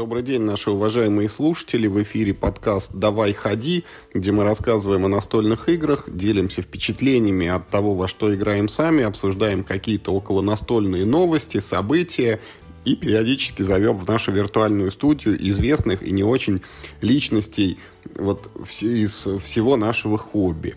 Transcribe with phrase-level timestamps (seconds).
[0.00, 1.86] Добрый день, наши уважаемые слушатели.
[1.86, 3.84] В эфире подкаст «Давай ходи»,
[4.14, 9.62] где мы рассказываем о настольных играх, делимся впечатлениями от того, во что играем сами, обсуждаем
[9.62, 12.40] какие-то около настольные новости, события
[12.86, 16.62] и периодически зовем в нашу виртуальную студию известных и не очень
[17.02, 17.78] личностей
[18.14, 20.76] вот, из всего нашего хобби.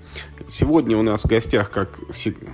[0.50, 2.52] Сегодня у нас в гостях, как всегда...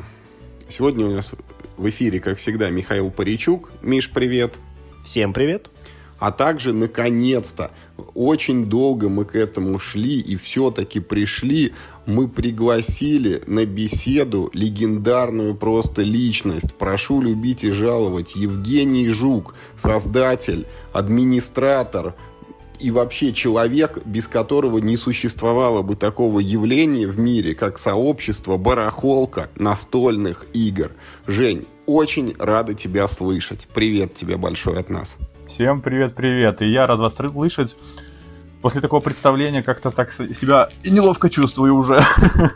[0.68, 1.32] Сегодня у нас
[1.78, 3.72] в эфире, как всегда, Михаил Паричук.
[3.82, 4.60] Миш, привет.
[5.04, 5.72] Всем привет.
[6.20, 7.72] А также, наконец-то,
[8.14, 11.74] очень долго мы к этому шли и все-таки пришли,
[12.06, 16.74] мы пригласили на беседу легендарную просто личность.
[16.76, 18.36] Прошу любить и жаловать.
[18.36, 22.16] Евгений Жук, создатель, администратор,
[22.80, 29.50] и вообще человек, без которого не существовало бы такого явления в мире, как сообщество барахолка
[29.58, 30.94] настольных игр.
[31.28, 33.68] Жень, очень рада тебя слышать.
[33.74, 35.18] Привет тебе большой от нас.
[35.50, 37.76] Всем привет-привет, и я рад вас слышать.
[38.62, 42.00] После такого представления как-то так себя и неловко чувствую уже.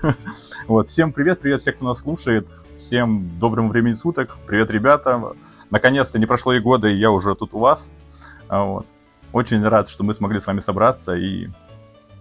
[0.68, 2.56] вот, всем привет, привет всем, кто нас слушает.
[2.78, 4.38] Всем добрым времени суток.
[4.46, 5.34] Привет, ребята.
[5.72, 7.92] Наконец-то не прошло и года, и я уже тут у вас.
[8.48, 8.86] А вот.
[9.34, 11.48] Очень рад, что мы смогли с вами собраться и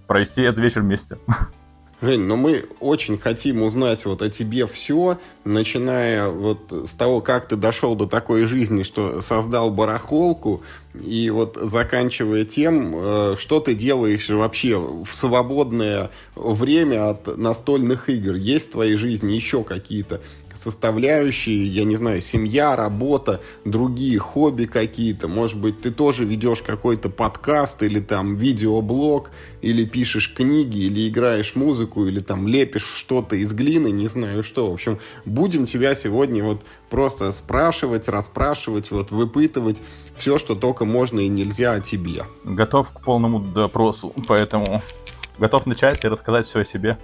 [0.06, 1.18] провести этот вечер вместе.
[2.02, 7.46] Жень, но мы очень хотим узнать вот о тебе все, начиная вот с того, как
[7.46, 10.62] ты дошел до такой жизни, что создал барахолку,
[10.94, 18.34] и вот заканчивая тем, э, что ты делаешь вообще в свободное время от настольных игр.
[18.34, 20.20] Есть в твоей жизни еще какие-то
[20.54, 25.28] составляющие, я не знаю, семья, работа, другие хобби какие-то.
[25.28, 31.54] Может быть, ты тоже ведешь какой-то подкаст или там видеоблог, или пишешь книги, или играешь
[31.54, 34.70] музыку, или там лепишь что-то из глины, не знаю что.
[34.70, 39.80] В общем, будем тебя сегодня вот просто спрашивать, расспрашивать, вот выпытывать
[40.16, 42.24] все, что только можно и нельзя о тебе.
[42.44, 44.82] Готов к полному допросу, поэтому
[45.38, 46.98] готов начать и рассказать все о себе.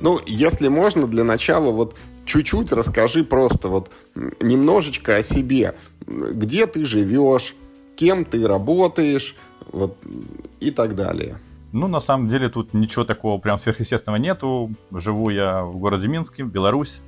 [0.00, 1.94] Ну, если можно, для начала вот
[2.30, 5.74] чуть-чуть расскажи просто вот немножечко о себе.
[6.06, 7.56] Где ты живешь,
[7.96, 9.34] кем ты работаешь,
[9.72, 9.96] вот,
[10.60, 11.38] и так далее.
[11.72, 14.70] Ну, на самом деле, тут ничего такого прям сверхъестественного нету.
[14.92, 17.00] Живу я в городе Минске, Беларусь.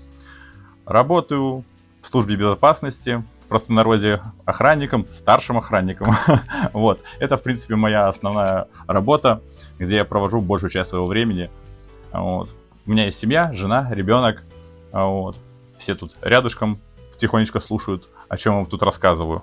[0.86, 1.64] Работаю
[2.00, 6.08] в службе безопасности, в простонародье охранником, старшим охранником.
[6.72, 7.00] вот.
[7.20, 9.40] Это, в принципе, моя основная работа,
[9.78, 11.48] где я провожу большую часть своего времени.
[12.12, 12.50] Вот.
[12.86, 14.42] У меня есть семья, жена, ребенок.
[14.92, 15.41] А вот.
[15.76, 16.78] Все тут рядышком
[17.16, 19.42] тихонечко слушают, о чем я вам тут рассказываю.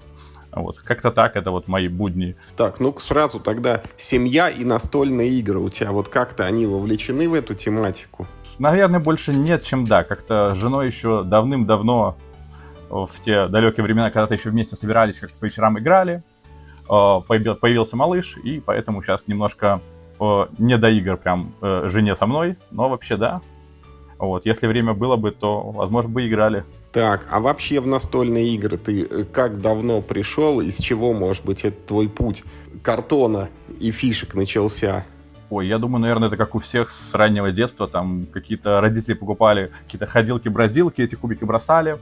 [0.51, 0.79] Вот.
[0.79, 2.35] Как-то так, это вот мои будни.
[2.55, 5.59] Так, ну сразу тогда семья и настольные игры.
[5.59, 8.27] У тебя вот как-то они вовлечены в эту тематику?
[8.57, 10.03] Наверное, больше нет, чем да.
[10.03, 12.17] Как-то с женой еще давным-давно,
[12.89, 16.23] в те далекие времена, когда-то еще вместе собирались, как-то по вечерам играли.
[16.87, 19.81] Появился малыш, и поэтому сейчас немножко
[20.57, 23.41] не до игр прям э, жене со мной, но вообще да,
[24.19, 26.65] вот, если время было бы, то, возможно, бы играли.
[26.91, 30.59] Так, а вообще в настольные игры ты э, как давно пришел?
[30.59, 32.43] Из чего, может быть, это твой путь
[32.83, 35.05] картона и фишек начался?
[35.49, 37.87] Ой, я думаю, наверное, это как у всех с раннего детства.
[37.87, 41.97] Там какие-то родители покупали какие-то ходилки-бродилки, эти кубики бросали.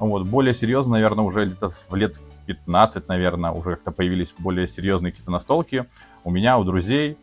[0.00, 5.12] Вот, более серьезно, наверное, уже где-то в лет 15, наверное, уже как-то появились более серьезные
[5.12, 5.84] какие-то настолки.
[6.24, 7.16] У меня, у друзей.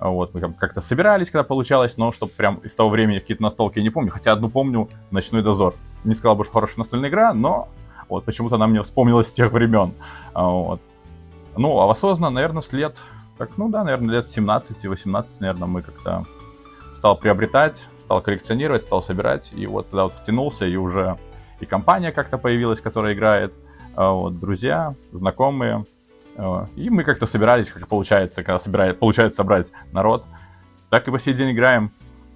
[0.00, 3.82] Вот, мы как-то собирались, когда получалось, но чтобы прям из того времени какие-то настолки я
[3.82, 4.10] не помню.
[4.10, 5.74] Хотя одну помню, «Ночной дозор».
[6.04, 7.68] Не сказал бы, что хорошая настольная игра, но
[8.08, 9.92] вот почему-то она мне вспомнилась с тех времен.
[10.32, 10.80] А, вот.
[11.56, 12.96] Ну, а осознанно, наверное, с лет,
[13.36, 16.24] так, ну да, наверное, лет 17-18, наверное, мы как-то
[16.94, 21.18] стал приобретать, стал коллекционировать, стал собирать, и вот тогда вот втянулся, и уже
[21.60, 23.52] и компания как-то появилась, которая играет,
[23.96, 25.84] а, вот, друзья, знакомые,
[26.76, 30.24] и мы как-то собирались, как получается, когда собирает, получается собрать народ.
[30.88, 31.92] Так и по сей день играем.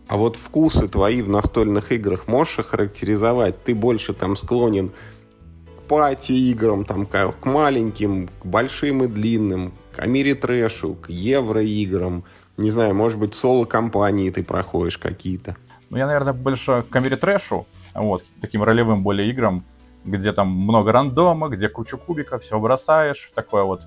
[0.09, 3.65] А вот вкусы твои в настольных играх можешь охарактеризовать?
[3.65, 10.95] Ты больше там склонен к пати-играм, там, к маленьким, к большим и длинным, к Америтрэшу,
[10.95, 12.25] к евро-играм.
[12.59, 15.57] Не знаю, может быть, соло-компании ты проходишь какие-то.
[15.89, 19.65] Ну, я, наверное, больше к Америтрэшу, вот, таким ролевым более играм
[20.05, 23.83] где там много рандома, где кучу кубиков, все бросаешь, такое вот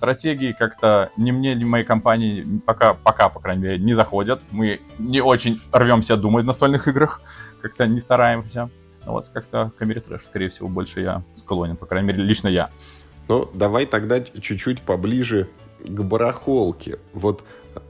[0.00, 4.40] стратегии как-то ни мне, ни моей компании пока, пока, по крайней мере, не заходят.
[4.50, 7.20] Мы не очень рвемся думать в настольных играх,
[7.60, 8.70] как-то не стараемся.
[9.04, 12.70] Вот как-то к Трэш, скорее всего, больше я склонен, по крайней мере, лично я.
[13.28, 15.48] Ну, давай тогда чуть-чуть поближе
[15.84, 16.98] к барахолке.
[17.12, 17.44] Вот
[17.74, 17.80] э,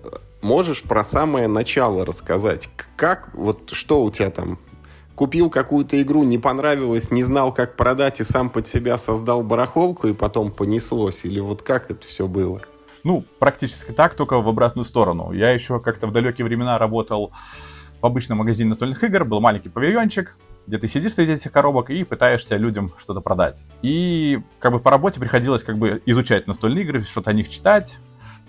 [0.43, 2.69] можешь про самое начало рассказать?
[2.97, 4.59] Как, вот что у тебя там
[5.21, 10.09] купил какую-то игру, не понравилось, не знал, как продать, и сам под себя создал барахолку,
[10.09, 11.27] и потом понеслось?
[11.27, 12.63] Или вот как это все было?
[13.05, 15.33] Ну, практически так, только в обратную сторону.
[15.33, 17.33] Я еще как-то в далекие времена работал
[18.01, 20.35] в обычном магазине настольных игр, был маленький павильончик,
[20.67, 23.63] где ты сидишь среди этих коробок и пытаешься людям что-то продать.
[23.83, 27.99] И как бы по работе приходилось как бы изучать настольные игры, что-то о них читать,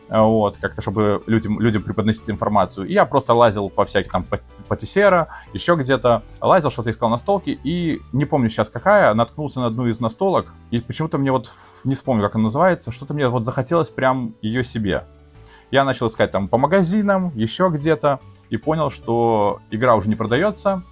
[0.08, 2.88] вот, как-то, чтобы людям, людям преподносить информацию.
[2.88, 4.26] И я просто лазил по всяким там
[4.72, 9.68] патиссера, еще где-то, лазил, что-то искал на столке, и не помню сейчас какая, наткнулся на
[9.68, 11.52] одну из настолок, и почему-то мне вот,
[11.84, 15.04] не вспомню, как она называется, что-то мне вот захотелось прям ее себе.
[15.72, 20.84] Я начал искать там по магазинам, еще где-то, и понял, что игра уже не продается,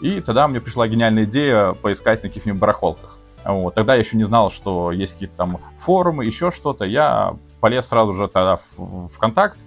[0.00, 3.16] и тогда мне пришла гениальная идея поискать на каких-нибудь барахолках.
[3.44, 3.76] Вот.
[3.76, 6.84] Тогда я еще не знал, что есть какие-то там форумы, еще что-то.
[6.84, 9.58] Я полез сразу же тогда в ВКонтакт.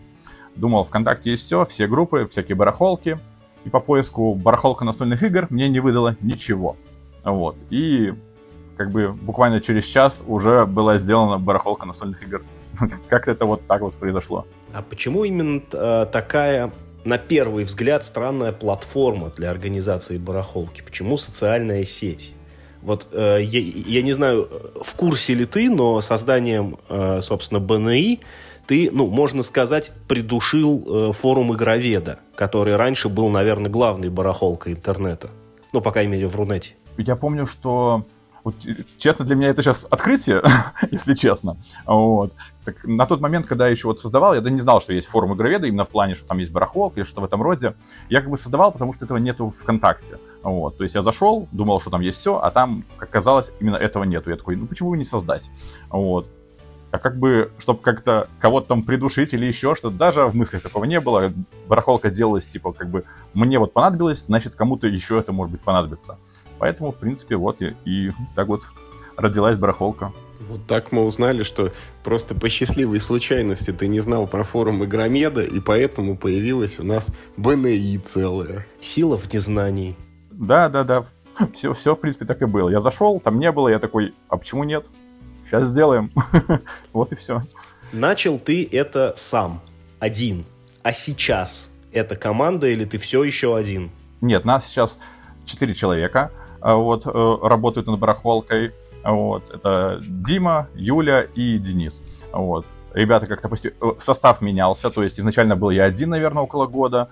[0.56, 3.19] Думал, ВКонтакте есть все, все группы, всякие барахолки.
[3.65, 6.75] И по поиску барахолка настольных игр мне не выдало ничего.
[7.24, 7.56] Вот.
[7.69, 8.13] И
[8.77, 12.44] как бы буквально через час уже была сделана барахолка настольных игр.
[13.10, 14.45] Как-то это вот так вот произошло.
[14.74, 16.71] А почему именно э, такая
[17.06, 20.81] на первый взгляд, странная платформа для организации барахолки.
[20.81, 22.33] Почему социальная сеть?
[22.81, 24.50] Вот э, я, я не знаю,
[24.81, 28.21] в курсе ли ты, но созданием, э, собственно, БНИ
[28.65, 35.30] ты, ну, можно сказать, придушил э, форум Игроведа, который раньше был, наверное, главной барахолкой интернета.
[35.74, 36.75] Ну, по крайней мере, в Рунете.
[36.98, 38.06] Я помню, что
[38.44, 38.56] вот,
[38.98, 40.44] честно, для меня это сейчас открытие,
[40.92, 41.57] если честно.
[41.86, 42.33] Вот.
[42.65, 45.07] Так, на тот момент, когда я еще вот создавал, я да не знал, что есть
[45.07, 47.75] форум игроведа, именно в плане, что там есть барахолка или что в этом роде.
[48.10, 50.19] Я как бы создавал, потому что этого нету ВКонтакте.
[50.44, 50.77] Вот.
[50.77, 54.04] То есть я зашел, думал, что там есть все, а там, как казалось, именно этого
[54.04, 54.30] нету.
[54.30, 55.50] Я такой, ну почему бы не создать?
[55.89, 56.27] Вот.
[56.94, 60.84] А как бы, чтобы как-то кого-то там придушить или еще что-то, даже в мыслях такого
[60.84, 61.34] не было.
[61.68, 63.04] Барахолка делалась, типа, как бы,
[63.34, 66.19] мне вот понадобилось, значит, кому-то еще это, может быть, понадобится.
[66.60, 68.62] Поэтому, в принципе, вот и, и так вот
[69.18, 70.13] родилась барахолка.
[70.42, 71.72] Вот так мы узнали, что
[72.04, 77.12] просто по счастливой случайности ты не знал про форум Игромеда, и поэтому появилась у нас
[77.38, 78.68] БНИ целая.
[78.80, 79.98] Сила в незнании.
[80.30, 81.06] Да, да, да.
[81.56, 82.69] Все, все, в принципе, так и было.
[82.69, 84.86] Я зашел, там не было, я такой, а почему нет?
[85.45, 86.12] Сейчас сделаем.
[86.94, 87.44] вот и все.
[87.92, 89.62] Начал ты это сам,
[90.00, 90.45] один.
[90.81, 93.92] А сейчас это команда или ты все еще один?
[94.22, 95.00] Нет, нас сейчас
[95.45, 96.31] четыре человека.
[96.60, 98.72] А, вот, э, работают над барахолкой.
[99.04, 102.01] Вот, это Дима, Юля и Денис.
[102.31, 102.66] Вот.
[102.94, 103.74] Ребята как-то пости...
[103.81, 107.10] Э, состав менялся, то есть изначально был я один, наверное, около года,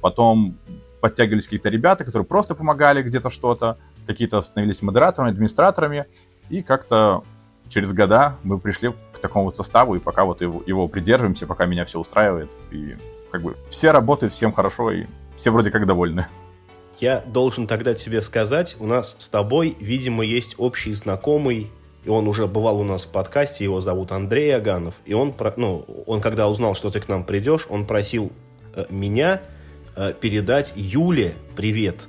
[0.00, 0.56] потом
[1.00, 6.04] подтягивались какие-то ребята, которые просто помогали где-то что-то, какие-то становились модераторами, администраторами,
[6.50, 7.24] и как-то
[7.72, 11.66] через года мы пришли к такому вот составу, и пока вот его, его придерживаемся, пока
[11.66, 12.96] меня все устраивает, и
[13.30, 16.26] как бы все работают, всем хорошо, и все вроде как довольны
[17.02, 21.68] я должен тогда тебе сказать, у нас с тобой, видимо, есть общий знакомый,
[22.04, 25.84] и он уже бывал у нас в подкасте, его зовут Андрей Аганов, и он, ну,
[26.06, 28.30] он когда узнал, что ты к нам придешь, он просил
[28.74, 29.42] э, меня
[29.96, 32.06] э, передать Юле привет.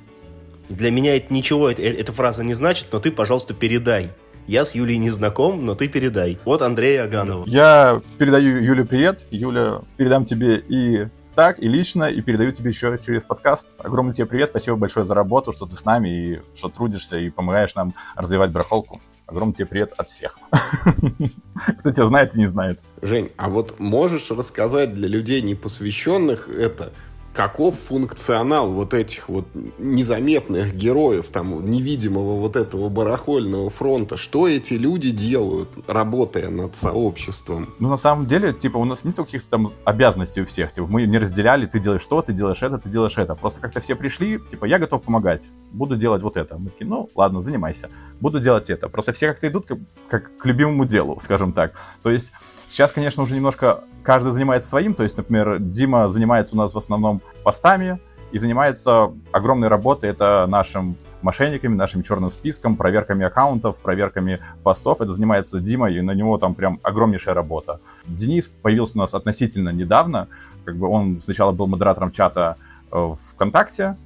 [0.68, 4.10] Для меня это ничего, это, эта фраза не значит, но ты, пожалуйста, передай.
[4.46, 6.38] Я с Юлей не знаком, но ты передай.
[6.44, 7.46] Вот Андрей Аганов.
[7.46, 9.26] Я передаю Юле привет.
[9.30, 13.66] Юля, передам тебе и так и лично, и передаю тебе еще через подкаст.
[13.78, 17.30] Огромный тебе привет, спасибо большое за работу, что ты с нами, и что трудишься, и
[17.30, 19.00] помогаешь нам развивать барахолку.
[19.26, 20.38] Огромный тебе привет от всех.
[21.80, 22.80] Кто тебя знает и не знает.
[23.00, 26.92] Жень, а вот можешь рассказать для людей непосвященных это,
[27.34, 29.46] каков функционал вот этих вот
[29.78, 34.16] незаметных героев, там, невидимого вот этого барахольного фронта?
[34.16, 37.74] Что эти люди делают, работая над сообществом?
[37.78, 40.72] Ну, на самом деле, типа, у нас нет каких-то там обязанностей у всех.
[40.72, 43.34] Типа, мы не разделяли, ты делаешь что, ты делаешь это, ты делаешь это.
[43.34, 46.56] Просто как-то все пришли, типа, я готов помогать, буду делать вот это.
[46.56, 48.88] Мы такие, ну, ладно, занимайся, буду делать это.
[48.88, 51.74] Просто все как-то идут как, как к любимому делу, скажем так.
[52.02, 52.32] То есть
[52.74, 54.94] Сейчас, конечно, уже немножко каждый занимается своим.
[54.94, 57.98] То есть, например, Дима занимается у нас в основном постами
[58.30, 60.10] и занимается огромной работой.
[60.10, 65.00] Это нашим мошенниками, нашим черным списком, проверками аккаунтов, проверками постов.
[65.00, 67.80] Это занимается Дима, и на него там прям огромнейшая работа.
[68.06, 70.28] Денис появился у нас относительно недавно.
[70.64, 72.56] Как бы он сначала был модератором чата
[72.92, 73.96] э, ВКонтакте,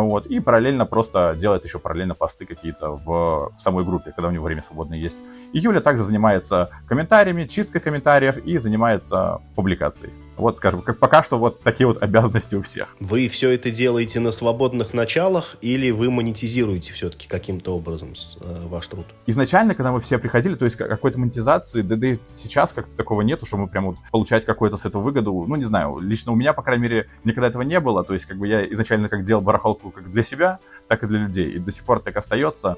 [0.00, 4.44] вот, и параллельно просто делает еще параллельно посты какие-то в самой группе, когда у него
[4.44, 5.22] время свободное есть.
[5.52, 10.12] И Юля также занимается комментариями, чисткой комментариев и занимается публикацией.
[10.42, 12.96] Вот, скажем, как пока что вот такие вот обязанности у всех.
[12.98, 18.88] Вы все это делаете на свободных началах или вы монетизируете все-таки каким-то образом э, ваш
[18.88, 19.06] труд?
[19.26, 23.22] Изначально, когда мы все приходили, то есть какой-то монетизации, да, да и сейчас как-то такого
[23.22, 25.44] нету, что мы прям вот получать какую-то с этого выгоду.
[25.46, 28.02] Ну, не знаю, лично у меня, по крайней мере, никогда этого не было.
[28.02, 30.58] То есть как бы я изначально как делал барахолку как для себя,
[30.88, 31.52] так и для людей.
[31.52, 32.76] И до сих пор так остается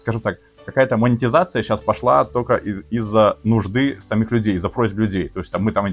[0.00, 5.28] скажем так, какая-то монетизация сейчас пошла только из- из-за нужды самих людей, из-за просьб людей.
[5.28, 5.86] То есть там мы там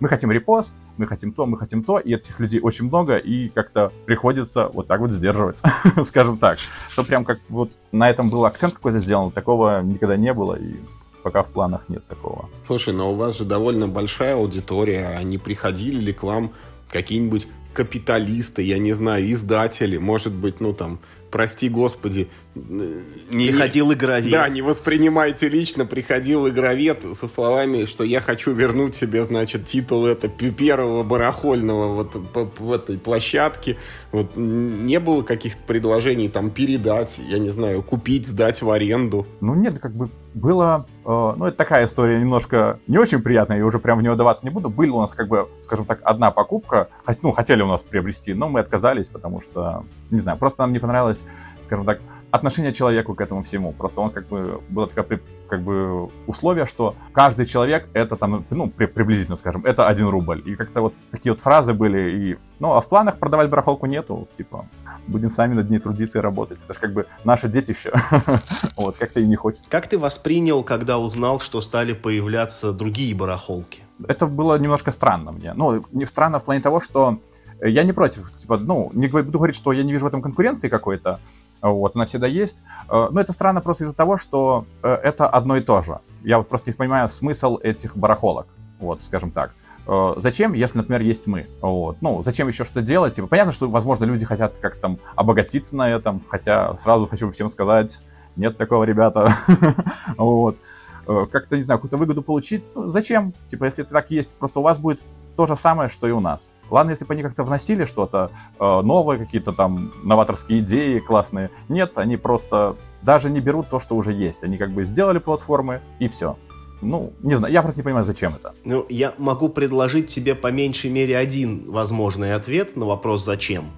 [0.00, 3.48] мы хотим репост, мы хотим то, мы хотим то, и этих людей очень много, и
[3.48, 5.62] как-то приходится вот так вот сдерживать,
[6.04, 6.58] скажем так.
[6.90, 10.76] Что прям как вот на этом был акцент какой-то сделан, такого никогда не было, и
[11.22, 12.48] пока в планах нет такого.
[12.66, 16.50] Слушай, но у вас же довольно большая аудитория, они приходили ли к вам
[16.90, 21.00] какие-нибудь капиталисты, я не знаю, издатели, может быть, ну там,
[21.34, 24.30] прости господи, не приходил игровед.
[24.30, 30.06] Да, не воспринимайте лично, приходил игровед со словами, что я хочу вернуть себе, значит, титул
[30.06, 33.78] это первого барахольного вот по, в этой площадке.
[34.12, 39.26] Вот не было каких-то предложений там передать, я не знаю, купить, сдать в аренду.
[39.40, 43.78] Ну нет, как бы было, ну это такая история немножко не очень приятная, я уже
[43.78, 44.70] прям в нее даваться не буду.
[44.70, 46.88] Были у нас как бы, скажем так, одна покупка,
[47.22, 50.78] ну хотели у нас приобрести, но мы отказались, потому что, не знаю, просто нам не
[50.78, 51.24] понравилось,
[51.62, 53.72] скажем так, отношение человеку к этому всему.
[53.72, 58.68] Просто он как бы было такое как бы условие, что каждый человек это там, ну,
[58.68, 60.42] при, приблизительно, скажем, это один рубль.
[60.44, 62.10] И как-то вот такие вот фразы были.
[62.10, 64.28] И, ну, а в планах продавать барахолку нету.
[64.32, 64.66] Типа,
[65.06, 66.58] будем сами над ней трудиться и работать.
[66.64, 67.92] Это же как бы наше детище.
[68.76, 69.66] вот, как-то и не хочется.
[69.68, 73.82] Как ты воспринял, когда узнал, что стали появляться другие барахолки?
[74.08, 75.52] Это было немножко странно мне.
[75.54, 77.18] Ну, не странно в плане того, что
[77.62, 80.68] я не против, типа, ну, не буду говорить, что я не вижу в этом конкуренции
[80.68, 81.20] какой-то,
[81.60, 82.62] вот, она всегда есть.
[82.88, 86.00] Э, но это странно просто из-за того, что э, это одно и то же.
[86.22, 88.46] Я вот просто не понимаю смысл этих барахолок,
[88.78, 89.54] вот, скажем так.
[89.86, 91.46] Э, зачем, если, например, есть мы?
[91.60, 91.98] Вот.
[92.00, 93.14] Ну, зачем еще что делать?
[93.14, 97.48] Типа, понятно, что, возможно, люди хотят как-то там обогатиться на этом, хотя сразу хочу всем
[97.48, 98.00] сказать,
[98.36, 99.32] нет такого, ребята.
[100.16, 100.58] вот.
[101.06, 102.64] Как-то, не знаю, какую-то выгоду получить.
[102.74, 103.34] Ну, зачем?
[103.46, 105.00] Типа, если это так есть, просто у вас будет
[105.36, 106.52] то же самое, что и у нас.
[106.70, 111.50] Ладно, если бы они как-то вносили что-то э, новое, какие-то там новаторские идеи классные.
[111.68, 114.44] Нет, они просто даже не берут то, что уже есть.
[114.44, 116.38] Они как бы сделали платформы, и все.
[116.84, 118.54] Ну, не знаю, я просто не понимаю, зачем это.
[118.64, 123.72] Ну, я могу предложить тебе по меньшей мере один возможный ответ на вопрос «зачем?».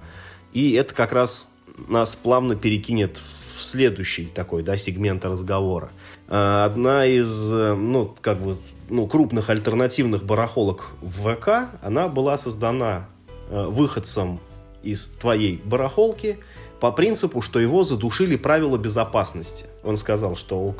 [0.53, 1.47] И это как раз
[1.87, 5.89] нас плавно перекинет в следующий такой, да, сегмент разговора.
[6.27, 8.57] Э, одна из, э, ну, как бы
[8.89, 13.07] ну, крупных альтернативных барахолок в ВК, она была создана
[13.49, 14.39] э, выходцем
[14.83, 16.39] из твоей барахолки
[16.79, 19.65] по принципу, что его задушили правила безопасности.
[19.83, 20.75] Он сказал, что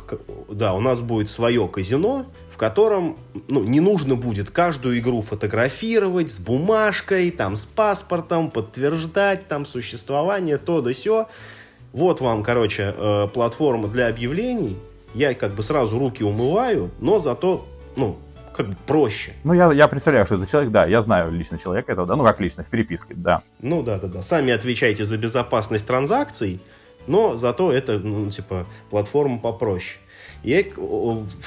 [0.49, 6.31] да, у нас будет свое казино, в котором ну, не нужно будет каждую игру фотографировать
[6.31, 11.27] с бумажкой, там, с паспортом, подтверждать там существование, то да сё.
[11.93, 14.77] Вот вам, короче, э, платформа для объявлений.
[15.13, 18.17] Я как бы сразу руки умываю, но зато ну,
[18.57, 19.33] как бы проще.
[19.43, 22.15] Ну, я, я представляю, что это за человек, да, я знаю лично человека этого, да,
[22.15, 23.43] ну, как лично, в переписке, да.
[23.61, 26.59] Ну, да-да-да, сами отвечайте за безопасность транзакций,
[27.05, 29.99] но зато это, ну, типа, платформа попроще.
[30.43, 30.71] И,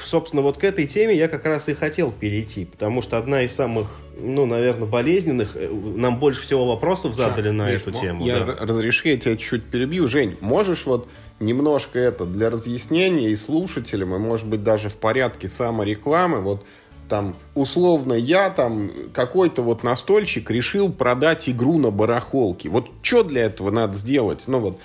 [0.01, 3.53] собственно, вот к этой теме я как раз и хотел перейти, потому что одна из
[3.53, 8.25] самых, ну, наверное, болезненных, э, нам больше всего вопросов задали Шаг, на Миш, эту тему.
[8.25, 8.57] Я да.
[8.59, 10.07] разреши, я тебя чуть перебью.
[10.07, 11.07] Жень, можешь вот
[11.39, 16.65] немножко это для разъяснения и слушателям, и, может быть, даже в порядке саморекламы, вот
[17.11, 22.69] там, условно, я там какой-то вот настольщик решил продать игру на барахолке.
[22.69, 24.43] Вот что для этого надо сделать?
[24.47, 24.79] Ну вот,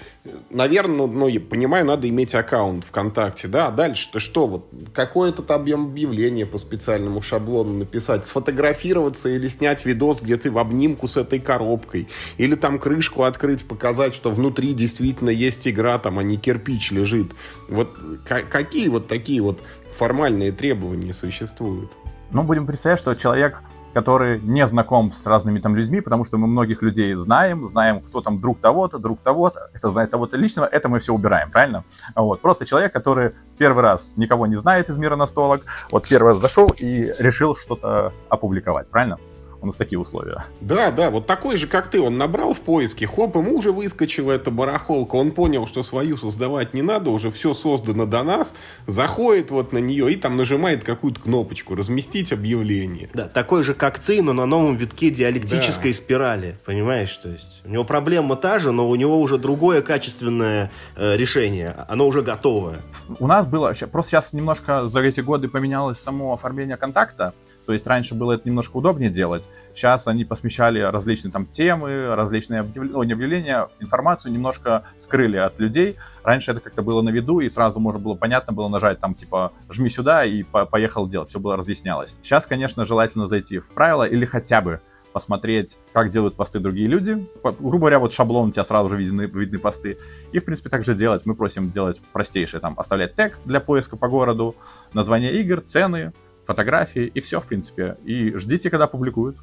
[0.51, 4.49] наверное, ну, ну, я понимаю, надо иметь аккаунт ВКонтакте, да, а дальше-то что?
[4.49, 10.59] Вот какое-то объем объявление по специальному шаблону написать, сфотографироваться или снять видос, где ты в
[10.59, 16.19] обнимку с этой коробкой, или там крышку открыть, показать, что внутри действительно есть игра, там,
[16.19, 17.31] а не кирпич лежит.
[17.69, 19.61] Вот какие вот такие вот
[19.97, 21.93] формальные требования существуют?
[22.31, 23.63] Ну, будем представлять, что человек,
[23.95, 28.21] который не знаком с разными там людьми, потому что мы многих людей знаем, знаем, кто
[28.21, 31.85] там друг того-то, друг того-то, это знает того-то личного, это мы все убираем, правильно?
[32.15, 32.41] Вот.
[32.41, 36.69] Просто человек, который первый раз никого не знает из мира настолок, вот первый раз зашел
[36.77, 39.19] и решил что-то опубликовать, правильно?
[39.67, 40.45] У нас такие условия.
[40.61, 44.33] Да, да, вот такой же, как ты, он набрал в поиске, хоп, ему уже выскочила
[44.33, 48.55] эта барахолка, он понял, что свою создавать не надо, уже все создано до нас,
[48.87, 53.11] заходит вот на нее и там нажимает какую-то кнопочку, разместить объявление.
[53.13, 55.97] Да, такой же, как ты, но на новом витке диалектической да.
[55.97, 60.71] спирали, понимаешь, то есть у него проблема та же, но у него уже другое качественное
[60.95, 62.83] э, решение, оно уже готовое.
[63.19, 67.35] У нас было, просто сейчас немножко за эти годы поменялось само оформление контакта,
[67.67, 69.49] то есть раньше было это немножко удобнее делать.
[69.75, 75.59] Сейчас они посмещали различные там темы, различные объявления, ну, не объявления, информацию немножко скрыли от
[75.59, 75.97] людей.
[76.23, 79.53] Раньше это как-то было на виду, и сразу можно было понятно было нажать там типа
[79.69, 81.29] жми сюда и по поехал делать.
[81.29, 82.17] Все было разъяснялось.
[82.23, 84.81] Сейчас, конечно, желательно зайти в правила или хотя бы
[85.17, 87.27] посмотреть, как делают посты другие люди.
[87.43, 89.97] Грубо говоря, вот шаблон у тебя сразу же видны, видны посты.
[90.33, 91.25] И, в принципе, также делать.
[91.25, 94.55] Мы просим делать простейшие, там, оставлять тег для поиска по городу,
[94.93, 96.13] название игр, цены,
[96.47, 97.97] фотографии, и все, в принципе.
[98.05, 99.39] И ждите, когда публикуют.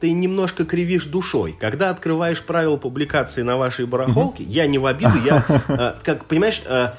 [0.00, 1.56] Ты немножко кривишь душой.
[1.58, 6.62] Когда открываешь правила публикации на вашей барахолке, я не в обиду, я, э, как, понимаешь,
[6.64, 6.94] э,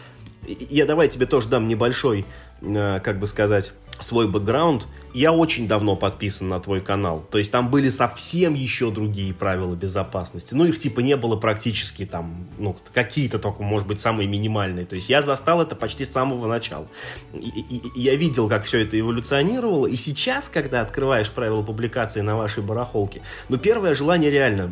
[0.47, 2.25] я давай тебе тоже дам небольшой,
[2.61, 4.87] э, как бы сказать, свой бэкграунд.
[5.13, 7.25] Я очень давно подписан на твой канал.
[7.31, 10.53] То есть там были совсем еще другие правила безопасности.
[10.53, 14.85] Ну, их типа не было практически там, ну, какие-то только, может быть, самые минимальные.
[14.85, 16.87] То есть я застал это почти с самого начала.
[17.33, 19.87] И, и, и я видел, как все это эволюционировало.
[19.87, 24.71] И сейчас, когда открываешь правила публикации на вашей барахолке, ну, первое желание реально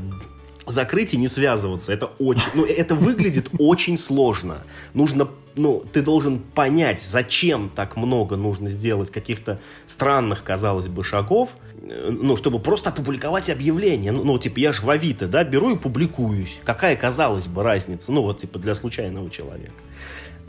[0.68, 1.94] закрыть и не связываться.
[1.94, 4.64] Это очень, ну, это выглядит очень сложно.
[4.94, 11.52] Нужно, ну, ты должен понять, зачем так много нужно сделать каких-то странных, казалось бы, шагов,
[11.82, 14.12] э, ну, чтобы просто опубликовать объявление.
[14.12, 16.60] Ну, ну, типа, я же в Авито, да, беру и публикуюсь.
[16.64, 18.12] Какая, казалось бы, разница?
[18.12, 19.74] Ну, вот, типа, для случайного человека.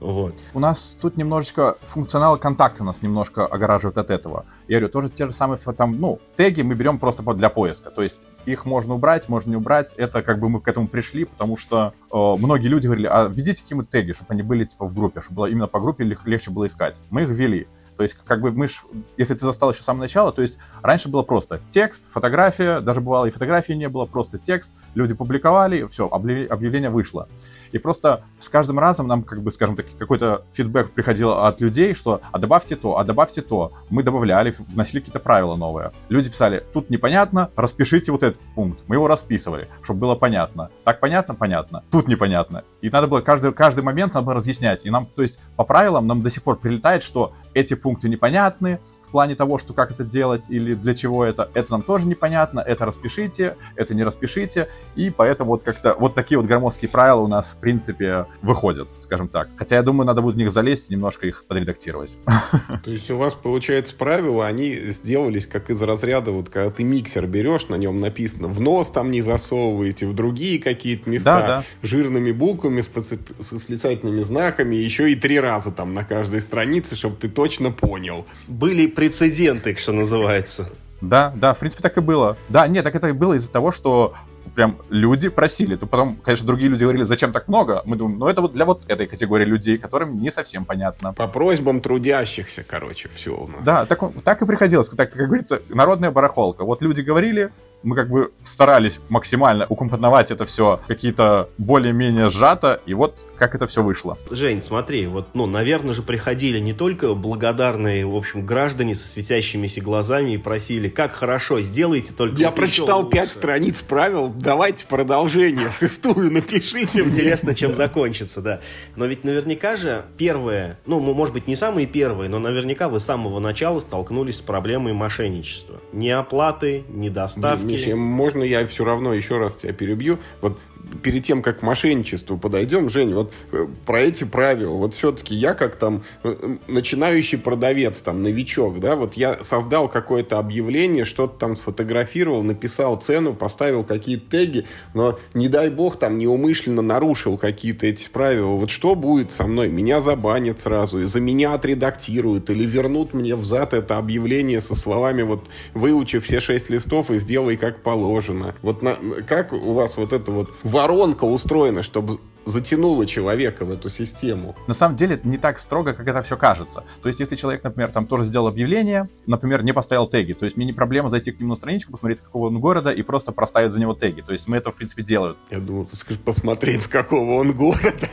[0.00, 0.34] Вот.
[0.54, 4.46] У нас тут немножечко функционал контакта нас немножко огораживает от этого.
[4.68, 7.90] Я говорю, тоже те же самые там, ну, теги мы берем просто для поиска.
[7.90, 9.94] То есть их можно убрать, можно не убрать.
[9.94, 13.62] Это как бы мы к этому пришли, потому что э, многие люди говорили, а введите
[13.62, 16.66] какие-нибудь теги, чтобы они были типа в группе, чтобы было именно по группе легче было
[16.66, 17.00] искать.
[17.10, 17.68] Мы их ввели.
[17.98, 18.82] То есть, как бы мы ж,
[19.16, 23.00] если ты застал еще с самого начала, то есть раньше было просто текст, фотография, даже
[23.00, 27.28] бывало и фотографии не было, просто текст, люди публиковали, все, объявление вышло.
[27.72, 31.94] И просто с каждым разом нам, как бы, скажем так, какой-то фидбэк приходил от людей,
[31.94, 33.72] что а добавьте то, а добавьте то.
[33.90, 35.92] Мы добавляли, вносили какие-то правила новые.
[36.08, 38.80] Люди писали, тут непонятно, распишите вот этот пункт.
[38.86, 40.70] Мы его расписывали, чтобы было понятно.
[40.84, 41.34] Так понятно?
[41.34, 41.84] Понятно.
[41.90, 42.64] Тут непонятно.
[42.80, 44.86] И надо было каждый, каждый момент надо было разъяснять.
[44.86, 48.80] И нам, то есть, по правилам нам до сих пор прилетает, что эти пункты непонятны,
[49.08, 52.60] в плане того, что как это делать или для чего это, это нам тоже непонятно,
[52.60, 57.26] это распишите, это не распишите, и поэтому вот как-то вот такие вот громоздкие правила у
[57.26, 59.48] нас, в принципе, выходят, скажем так.
[59.56, 62.18] Хотя я думаю, надо будет в них залезть и немножко их подредактировать.
[62.84, 67.26] То есть у вас, получается, правила, они сделались как из разряда, вот когда ты миксер
[67.26, 71.64] берешь, на нем написано в нос там не засовываете, в другие какие-то места, да, да.
[71.82, 77.16] жирными буквами, с, с восклицательными знаками, еще и три раза там на каждой странице, чтобы
[77.16, 78.26] ты точно понял.
[78.46, 80.68] Были прецеденты, что называется.
[81.00, 82.36] Да, да, в принципе, так и было.
[82.48, 84.14] Да, нет, так это и было из-за того, что
[84.56, 85.76] прям люди просили.
[85.76, 87.80] То потом, конечно, другие люди говорили, зачем так много?
[87.84, 91.12] Мы думаем, ну это вот для вот этой категории людей, которым не совсем понятно.
[91.12, 93.62] По просьбам трудящихся, короче, все у нас.
[93.62, 94.88] Да, так, так и приходилось.
[94.88, 96.64] Так, как говорится, народная барахолка.
[96.64, 97.52] Вот люди говорили,
[97.82, 103.66] мы как бы старались максимально укомпоновать это все какие-то более-менее сжато, и вот как это
[103.66, 104.18] все вышло.
[104.30, 109.80] Жень, смотри, вот, ну, наверное же приходили не только благодарные, в общем, граждане со светящимися
[109.80, 116.32] глазами и просили, как хорошо, сделайте только Я прочитал пять страниц правил, давайте продолжение, шестую
[116.32, 118.60] напишите Интересно, чем закончится, да.
[118.96, 123.04] Но ведь наверняка же первые, ну, может быть, не самые первые, но наверняка вы с
[123.04, 125.80] самого начала столкнулись с проблемой мошенничества.
[125.92, 130.18] Ни оплаты, ни доставки, Миша, можно я все равно еще раз тебя перебью?
[130.40, 130.58] Вот
[131.02, 135.54] перед тем, как к мошенничеству подойдем, Жень, вот э, про эти правила, вот все-таки я
[135.54, 136.34] как там э,
[136.66, 143.34] начинающий продавец, там, новичок, да, вот я создал какое-то объявление, что-то там сфотографировал, написал цену,
[143.34, 148.94] поставил какие-то теги, но, не дай бог, там неумышленно нарушил какие-то эти правила, вот что
[148.94, 149.68] будет со мной?
[149.68, 155.22] Меня забанят сразу, и за меня отредактируют, или вернут мне взад это объявление со словами,
[155.22, 158.54] вот, выучи все шесть листов и сделай как положено.
[158.62, 158.96] Вот на,
[159.26, 164.54] как у вас вот это вот воронка устроена, чтобы затянуло человека в эту систему.
[164.68, 166.84] На самом деле это не так строго, как это все кажется.
[167.02, 170.56] То есть, если человек, например, там тоже сделал объявление, например, не поставил теги, то есть
[170.56, 173.32] мне не проблема зайти к нему на страничку, посмотреть, с какого он города, и просто
[173.32, 174.20] проставить за него теги.
[174.20, 175.36] То есть мы это, в принципе, делаем.
[175.50, 178.08] Я думал, ты скажешь, посмотреть, с какого он города.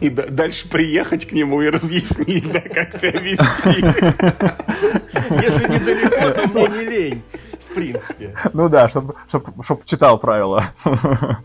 [0.00, 3.84] И дальше приехать к нему и разъяснить, да, как себя вести.
[5.44, 7.22] Если недалеко, то мне не лень
[7.78, 8.34] принципе.
[8.52, 10.64] Ну да, чтобы чтоб, чтоб читал правила.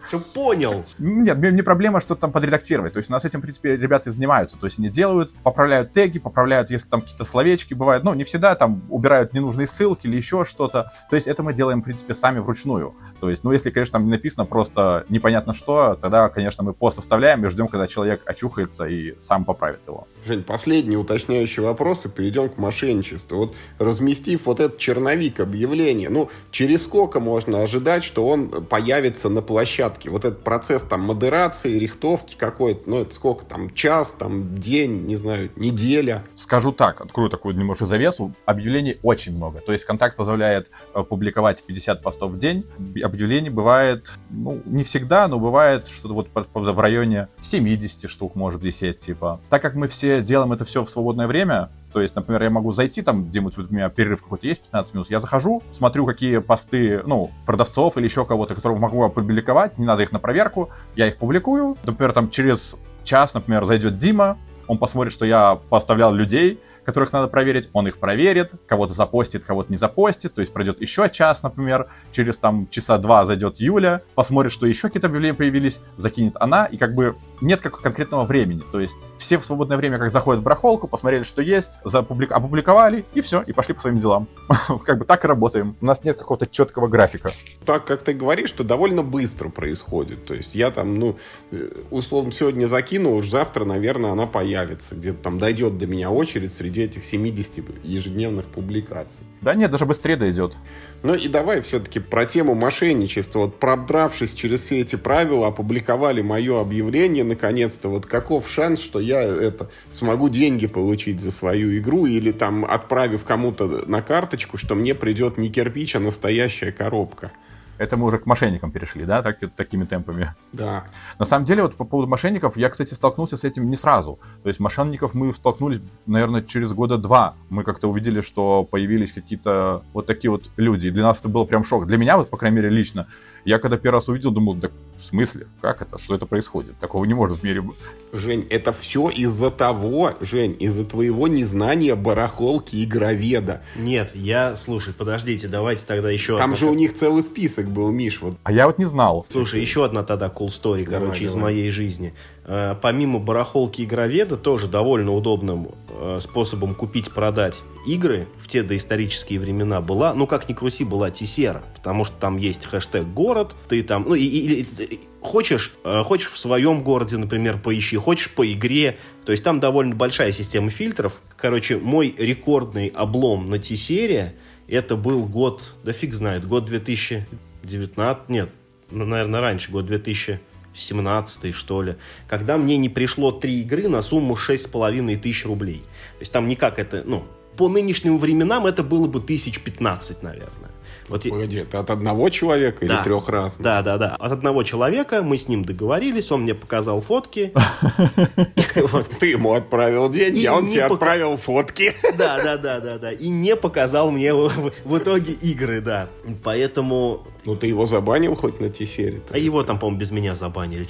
[0.08, 0.86] Чтобы понял.
[0.98, 2.94] Нет, мне не проблема что-то там подредактировать.
[2.94, 4.58] То есть у нас этим, в принципе, ребята занимаются.
[4.58, 8.04] То есть они делают, поправляют теги, поправляют, если там какие-то словечки бывают.
[8.04, 10.90] Ну, не всегда там убирают ненужные ссылки или еще что-то.
[11.10, 12.96] То есть это мы делаем, в принципе, сами вручную.
[13.20, 17.00] То есть, ну, если, конечно, там не написано просто непонятно что, тогда, конечно, мы пост
[17.00, 20.08] оставляем и ждем, когда человек очухается и сам поправит его.
[20.26, 23.38] Жень, последний уточняющий вопрос, и перейдем к мошенничеству.
[23.38, 29.42] Вот разместив вот этот черновик объявления, ну, через сколько можно ожидать, что он появится на
[29.42, 30.10] площадке?
[30.10, 35.16] Вот этот процесс там модерации, рихтовки какой-то, ну, это сколько там, час, там, день, не
[35.16, 36.24] знаю, неделя?
[36.36, 39.60] Скажу так, открою такую немножко завесу, объявлений очень много.
[39.60, 42.66] То есть контакт позволяет э, публиковать 50 постов в день.
[43.04, 49.00] Объявлений бывает, ну, не всегда, но бывает что-то вот в районе 70 штук может висеть,
[49.00, 49.42] типа.
[49.50, 52.74] Так как мы все делаем это все в свободное время, то есть, например, я могу
[52.74, 57.02] зайти там, где-нибудь у меня перерыв какой-то есть, 15 минут, я захожу, смотрю, какие посты,
[57.06, 61.18] ну, продавцов или еще кого-то, которых могу опубликовать, не надо их на проверку, я их
[61.18, 61.78] публикую.
[61.86, 67.28] Например, там через час, например, зайдет Дима, он посмотрит, что я поставлял людей, которых надо
[67.28, 71.88] проверить, он их проверит, кого-то запостит, кого-то не запостит, то есть пройдет еще час, например,
[72.12, 76.78] через там часа два зайдет Юля, посмотрит, что еще какие-то объявления появились, закинет она, и
[76.78, 80.44] как бы нет как конкретного времени, то есть все в свободное время как заходят в
[80.44, 82.32] барахолку, посмотрели, что есть, запублик...
[82.32, 84.28] опубликовали, и все, и пошли по своим делам.
[84.86, 85.76] как бы так и работаем.
[85.82, 87.32] У нас нет какого-то четкого графика.
[87.66, 91.18] Так, как ты говоришь, что довольно быстро происходит, то есть я там, ну,
[91.52, 96.54] э, условно, сегодня закинул, уж завтра, наверное, она появится, где-то там дойдет до меня очередь
[96.54, 99.26] среди среди этих 70 ежедневных публикаций.
[99.42, 100.56] Да нет, даже быстрее дойдет.
[101.04, 103.40] Ну и давай все-таки про тему мошенничества.
[103.40, 107.90] Вот продравшись через все эти правила, опубликовали мое объявление, наконец-то.
[107.90, 113.24] Вот каков шанс, что я это смогу деньги получить за свою игру или там отправив
[113.24, 117.32] кому-то на карточку, что мне придет не кирпич, а настоящая коробка.
[117.78, 120.34] Это мы уже к мошенникам перешли, да, так, такими темпами.
[120.52, 120.86] Да.
[121.20, 124.20] На самом деле, вот по поводу мошенников, я, кстати, столкнулся с этим не сразу.
[124.44, 127.36] То есть мошенников мы столкнулись, наверное, через года два.
[127.50, 130.88] Мы как-то увидели, что появились какие-то вот такие вот люди.
[130.88, 131.88] И для нас это был прям шок.
[131.88, 133.08] Для меня, вот, по крайней мере, лично,
[133.46, 135.48] я когда первый раз увидел, думал, да в смысле?
[135.62, 136.00] Как это?
[136.00, 136.78] Что это происходит?
[136.80, 137.78] Такого не может в мире быть.
[138.14, 143.62] Жень, это все из-за того, Жень, из-за твоего незнания барахолки игроведа.
[143.76, 146.38] Нет, я, слушай, подождите, давайте тогда еще...
[146.38, 146.56] Там одна...
[146.56, 148.22] же у них целый список был, Миш.
[148.22, 148.38] Вот.
[148.44, 149.26] А я вот не знал.
[149.30, 151.26] Слушай, еще одна тогда cool story, давай, короче, давай.
[151.26, 152.14] из моей жизни.
[152.46, 159.80] Э, помимо барахолки игроведа, тоже довольно удобным э, способом купить-продать игры в те доисторические времена
[159.80, 164.06] была, ну как ни крути, была Тисера, потому что там есть хэштег город, ты там,
[164.10, 168.98] ну и, и, и хочешь, э, хочешь в своем городе, например, поищи, хочешь по игре,
[169.26, 171.22] то есть там довольно большая система фильтров.
[171.38, 174.36] Короче, мой рекордный облом на Тисере,
[174.68, 178.50] это был год, да фиг знает, год 2019, нет,
[178.92, 180.42] наверное, раньше, год 2000
[180.76, 181.96] 17 что ли,
[182.28, 185.84] когда мне не пришло три игры на сумму 6,5 тысяч рублей.
[186.18, 187.24] То есть там никак это, ну,
[187.58, 190.73] по нынешним временам это было бы тысяч 15, наверное.
[191.10, 192.96] Вот Погоди, это от одного человека да.
[192.96, 193.58] или трех раз?
[193.58, 194.16] Да, да, да.
[194.16, 197.54] От одного человека мы с ним договорились, он мне показал фотки.
[199.20, 201.94] Ты ему отправил деньги, а он тебе отправил фотки.
[202.18, 203.12] Да, да, да, да, да.
[203.12, 206.10] И не показал мне в итоге игры, да.
[206.44, 207.26] Поэтому...
[207.44, 209.22] Ну ты его забанил хоть на T-серии?
[209.32, 210.88] А его там, по-моему, без меня забанили.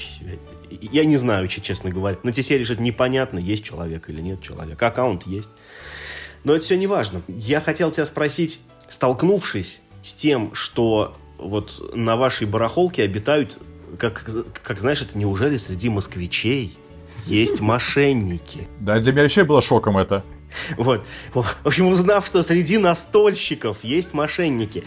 [0.69, 2.17] Я не знаю, честно говоря.
[2.23, 4.87] На T-серии же непонятно, есть человек или нет человека.
[4.87, 5.49] Аккаунт есть.
[6.43, 7.21] Но это все не важно.
[7.27, 13.57] Я хотел тебя спросить, столкнувшись с тем, что вот на вашей барахолке обитают,
[13.97, 14.25] как,
[14.61, 16.77] как знаешь, это неужели среди москвичей
[17.25, 18.67] есть мошенники?
[18.79, 20.23] Да, для меня вообще было шоком это.
[20.77, 21.03] Вот.
[21.33, 24.83] В общем, узнав, что среди настольщиков есть мошенники,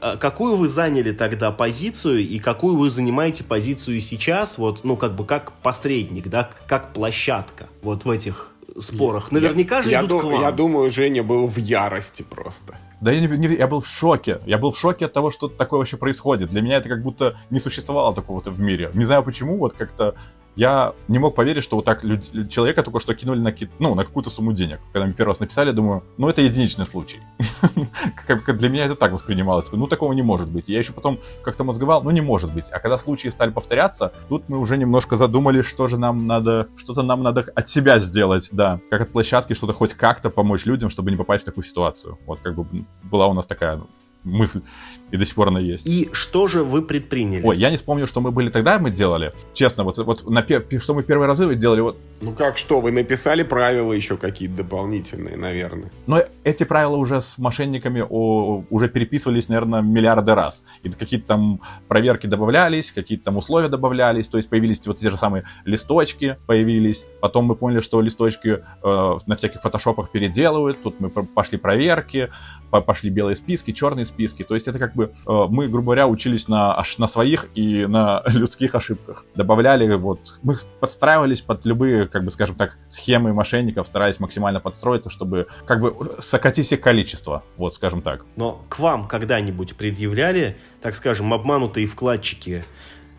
[0.00, 5.16] а какую вы заняли тогда позицию и какую вы занимаете позицию сейчас, вот, ну, как
[5.16, 9.32] бы как посредник, да, как площадка вот в этих спорах?
[9.32, 10.40] Наверняка я, же я, идут ду- к вам.
[10.40, 12.78] Я думаю, Женя был в ярости просто.
[13.02, 14.38] Да я, не, не, я был в шоке.
[14.46, 16.50] Я был в шоке от того, что такое вообще происходит.
[16.50, 18.92] Для меня это как будто не существовало такого-то в мире.
[18.94, 20.14] Не знаю почему, вот как-то
[20.56, 22.22] я не мог поверить, что вот так люд...
[22.50, 24.80] человека только что кинули на, ну, на какую-то сумму денег.
[24.92, 27.20] Когда мне первый раз написали, я думаю, ну это единичный случай.
[28.46, 29.66] Для меня это так воспринималось.
[29.72, 30.68] Ну такого не может быть.
[30.68, 32.66] Я еще потом как-то мозговал, ну не может быть.
[32.70, 37.02] А когда случаи стали повторяться, тут мы уже немножко задумали, что же нам надо, что-то
[37.02, 38.80] нам надо от себя сделать, да.
[38.90, 42.18] Как от площадки, что-то хоть как-то помочь людям, чтобы не попасть в такую ситуацию.
[42.26, 43.80] Вот как бы была у нас такая
[44.24, 44.62] мысль,
[45.10, 45.86] и до сих пор она есть.
[45.86, 47.42] И что же вы предприняли?
[47.44, 49.32] Ой, я не вспомню, что мы были тогда, мы делали.
[49.52, 50.44] Честно, вот, вот на,
[50.78, 51.98] что мы первые разы делали, вот...
[52.20, 55.90] Ну как что, вы написали правила еще какие-то дополнительные, наверное.
[56.06, 60.62] Но эти правила уже с мошенниками о, уже переписывались, наверное, миллиарды раз.
[60.82, 65.16] И какие-то там проверки добавлялись, какие-то там условия добавлялись, то есть появились вот те же
[65.16, 67.04] самые листочки появились.
[67.20, 72.30] Потом мы поняли, что листочки э, на всяких фотошопах переделывают, тут мы пошли проверки,
[72.80, 74.42] пошли белые списки, черные списки.
[74.42, 78.22] То есть это как бы э, мы, грубо говоря, учились на, на своих и на
[78.26, 79.24] людских ошибках.
[79.34, 85.10] Добавляли, вот, мы подстраивались под любые, как бы, скажем так, схемы мошенников, стараясь максимально подстроиться,
[85.10, 88.24] чтобы как бы сократить их количество, вот, скажем так.
[88.36, 92.64] Но к вам когда-нибудь предъявляли, так скажем, обманутые вкладчики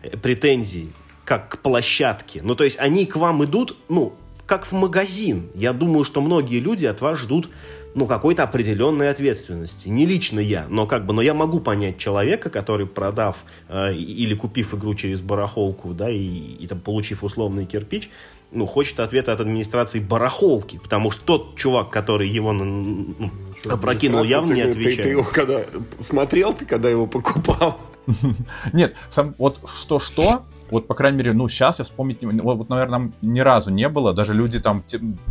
[0.02, 0.92] э, претензий
[1.24, 2.40] как к площадке?
[2.42, 4.14] Ну, то есть они к вам идут, ну,
[4.46, 5.50] как в магазин.
[5.54, 7.50] Я думаю, что многие люди от вас ждут
[7.94, 9.88] ну, какой-то определенной ответственности.
[9.88, 14.34] Не лично я, но как бы, но я могу понять человека, который, продав э, или
[14.34, 18.10] купив игру через барахолку, да, и, и там, получив условный кирпич,
[18.50, 23.14] ну, хочет ответа от администрации барахолки, потому что тот чувак, который его ну,
[23.68, 24.96] опрокинул, явно не отвечает.
[24.96, 25.60] Ты, ты его когда
[26.00, 27.78] смотрел, ты когда его покупал?
[28.72, 30.44] Нет, сам, вот что-что,
[30.74, 34.12] вот, по крайней мере, ну, сейчас я вспомнить, вот, вот, наверное, ни разу не было,
[34.12, 34.82] даже люди там,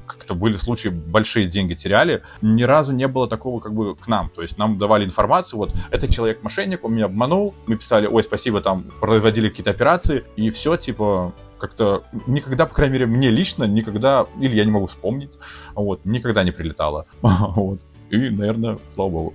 [0.08, 4.30] как-то были случаи, большие деньги теряли, ни разу не было такого, как бы, к нам,
[4.30, 8.62] то есть нам давали информацию, вот, этот человек-мошенник, он меня обманул, мы писали, ой, спасибо,
[8.62, 14.26] там, производили какие-то операции, и все, типа, как-то никогда, по крайней мере, мне лично никогда,
[14.40, 15.38] или я не могу вспомнить,
[15.76, 19.34] вот, никогда не прилетало, вот, и, наверное, слава богу.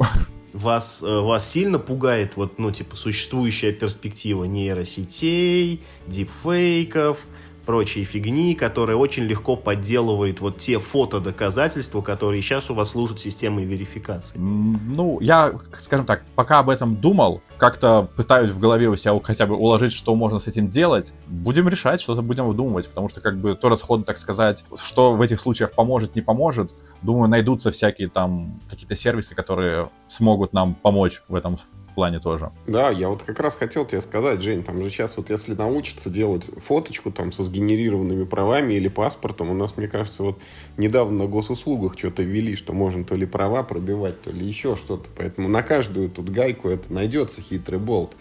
[0.53, 7.27] Вас, э, вас сильно пугает вот, ну, типа, существующая перспектива нейросетей, дипфейков,
[7.69, 13.65] прочей фигни, которая очень легко подделывает вот те фотодоказательства, которые сейчас у вас служат системой
[13.65, 14.39] верификации?
[14.39, 19.45] Ну, я, скажем так, пока об этом думал, как-то пытаюсь в голове у себя хотя
[19.45, 21.13] бы уложить, что можно с этим делать.
[21.27, 25.21] Будем решать, что-то будем выдумывать, потому что как бы то расходно, так сказать, что в
[25.21, 31.23] этих случаях поможет, не поможет, думаю, найдутся всякие там какие-то сервисы, которые смогут нам помочь
[31.29, 31.59] в этом
[31.99, 32.53] плане тоже.
[32.69, 36.11] Да, я вот как раз хотел тебе сказать, Жень, там же сейчас вот если научиться
[36.11, 40.39] делать фоточку там со сгенерированными правами или паспортом, у нас, мне кажется, вот
[40.77, 45.09] недавно на госуслугах что-то ввели, что можно то ли права пробивать, то ли еще что-то.
[45.17, 48.15] Поэтому на каждую тут гайку это найдется хитрый болт.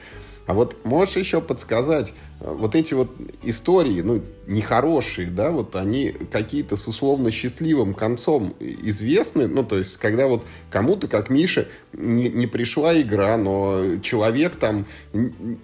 [0.48, 3.12] А вот можешь еще подсказать, э, вот эти вот
[3.44, 9.98] истории, ну, нехорошие, да, вот они какие-то с условно счастливым концом известны, ну, то есть,
[9.98, 14.86] когда вот кому-то, как Миша, не, не пришла игра, но человек там,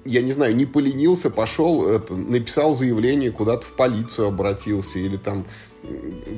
[0.03, 5.45] я не знаю, не поленился, пошел, это, написал заявление, куда-то в полицию обратился, или там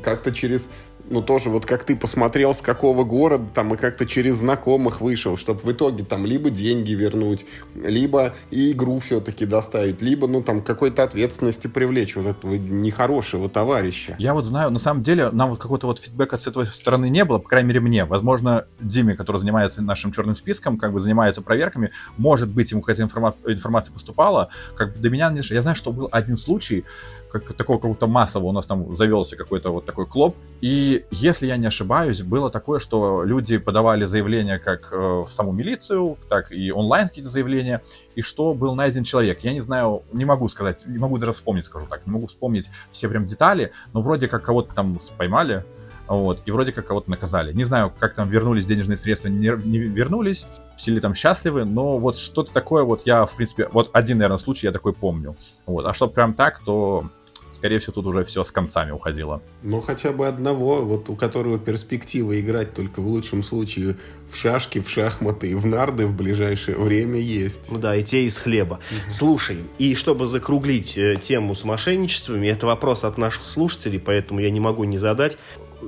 [0.03, 0.69] как-то через
[1.09, 5.37] ну, тоже вот как ты посмотрел, с какого города, там, и как-то через знакомых вышел,
[5.37, 10.61] чтобы в итоге там либо деньги вернуть, либо и игру все-таки доставить, либо, ну, там,
[10.61, 14.15] какой-то ответственности привлечь вот этого нехорошего товарища.
[14.19, 17.23] Я вот знаю, на самом деле, нам вот какого-то вот фидбэка с этой стороны не
[17.25, 18.05] было, по крайней мере, мне.
[18.05, 23.03] Возможно, Диме, который занимается нашим черным списком, как бы занимается проверками, может быть, ему какая-то
[23.03, 26.85] информа- информация поступала, как бы до меня, я знаю, что был один случай,
[27.39, 30.35] как, такого какого-то массового у нас там завелся какой-то вот такой клоп.
[30.61, 35.51] И если я не ошибаюсь, было такое, что люди подавали заявления как э, в саму
[35.51, 37.81] милицию, так и онлайн какие-то заявления,
[38.15, 39.39] и что был найден человек.
[39.41, 42.69] Я не знаю, не могу сказать, не могу даже вспомнить, скажу так, не могу вспомнить
[42.91, 45.65] все прям детали, но вроде как кого-то там поймали,
[46.07, 47.51] вот, и вроде как кого-то наказали.
[47.53, 50.45] Не знаю, как там вернулись денежные средства, не, не вернулись,
[50.77, 54.37] все ли там счастливы, но вот что-то такое вот я, в принципе, вот один, наверное,
[54.37, 55.35] случай я такой помню.
[55.65, 57.09] Вот, а что прям так, то
[57.49, 59.41] скорее всего, тут уже все с концами уходило.
[59.63, 63.97] Ну, хотя бы одного, вот у которого перспектива играть только в лучшем случае
[64.29, 67.71] в шашки, в шахматы и в нарды в ближайшее время есть.
[67.71, 68.75] Ну да, и те из хлеба.
[68.75, 69.11] Угу.
[69.11, 74.49] Слушай, и чтобы закруглить э, тему с мошенничествами, это вопрос от наших слушателей, поэтому я
[74.49, 75.37] не могу не задать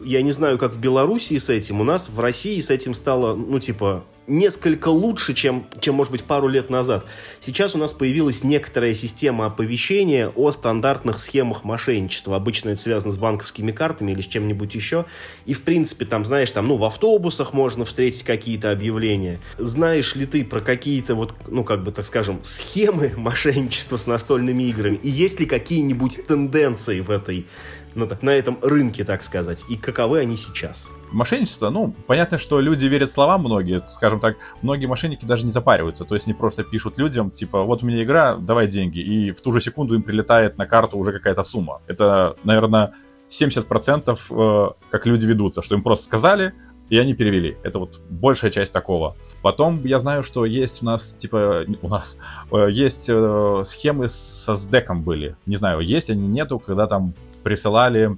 [0.04, 3.36] я не знаю, как в Белоруссии с этим, у нас в России с этим стало,
[3.36, 7.06] ну, типа, несколько лучше, чем, чем, может быть, пару лет назад.
[7.39, 12.36] Сейчас у нас появилась некоторая система оповещения о стандартных схемах мошенничества.
[12.36, 15.06] Обычно это связано с банковскими картами или с чем-нибудь еще.
[15.45, 19.39] И, в принципе, там, знаешь, там, ну, в автобусах можно встретить какие-то объявления.
[19.58, 24.63] Знаешь ли ты про какие-то вот, ну, как бы, так скажем, схемы мошенничества с настольными
[24.63, 25.00] играми?
[25.02, 27.47] И есть ли какие-нибудь тенденции в этой
[27.98, 30.90] ну, так, на этом рынке, так сказать, и каковы они сейчас?
[31.12, 36.06] Мошенничество, ну, понятно, что люди верят словам многие, скажем так, многие мошенники даже не запариваются,
[36.06, 39.42] то есть они просто пишут людям, типа, вот у меня игра, давай деньги, и в
[39.42, 41.82] ту же секунду им прилетает на карту уже какая-то сумма.
[41.88, 42.94] Это, наверное,
[43.30, 46.54] 70% э, как люди ведутся, что им просто сказали,
[46.90, 47.58] и они перевели.
[47.64, 49.18] Это вот большая часть такого.
[49.42, 52.18] Потом я знаю, что есть у нас, типа, у нас
[52.52, 55.36] э, есть э, схемы со сдеком были.
[55.46, 58.17] Не знаю, есть они, нету, когда там присылали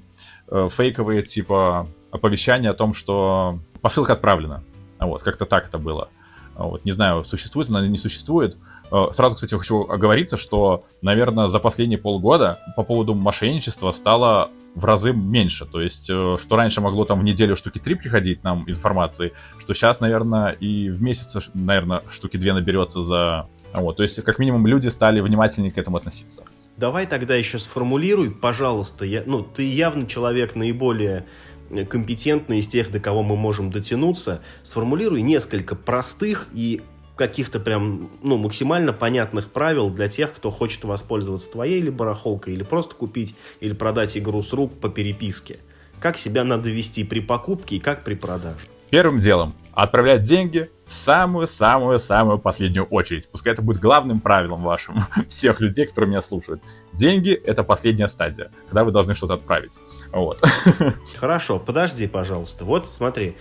[0.50, 4.64] э, фейковые типа оповещания о том, что посылка отправлена.
[5.00, 6.10] Вот, как-то так это было.
[6.56, 8.58] Вот, не знаю, существует она или не существует.
[8.92, 14.84] Э, сразу, кстати, хочу оговориться, что, наверное, за последние полгода по поводу мошенничества стало в
[14.84, 15.66] разы меньше.
[15.66, 19.74] То есть, э, что раньше могло там в неделю штуки три приходить нам информации, что
[19.74, 23.48] сейчас, наверное, и в месяц, наверное, штуки две наберется за...
[23.74, 26.44] Вот, то есть, как минимум, люди стали внимательнее к этому относиться.
[26.80, 31.26] Давай тогда еще сформулируй, пожалуйста, я, ну, ты явно человек наиболее
[31.90, 34.42] компетентный из тех, до кого мы можем дотянуться.
[34.64, 36.82] Сформулируй несколько простых и
[37.18, 42.64] каких-то прям, ну, максимально понятных правил для тех, кто хочет воспользоваться твоей или барахолкой, или
[42.64, 45.60] просто купить, или продать игру с рук по переписке.
[46.00, 48.68] Как себя надо вести при покупке и как при продаже.
[48.90, 53.30] Первым делом отправлять деньги в самую-самую-самую последнюю очередь.
[53.30, 56.62] Пускай это будет главным правилом вашим, всех людей, которые меня слушают.
[56.94, 59.78] Деньги— это последняя стадия, когда вы должны что-то отправить.
[60.12, 60.42] Вот.
[61.18, 62.66] Хорошо, подожди, пожалуйста.
[62.66, 63.38] Вот смотри,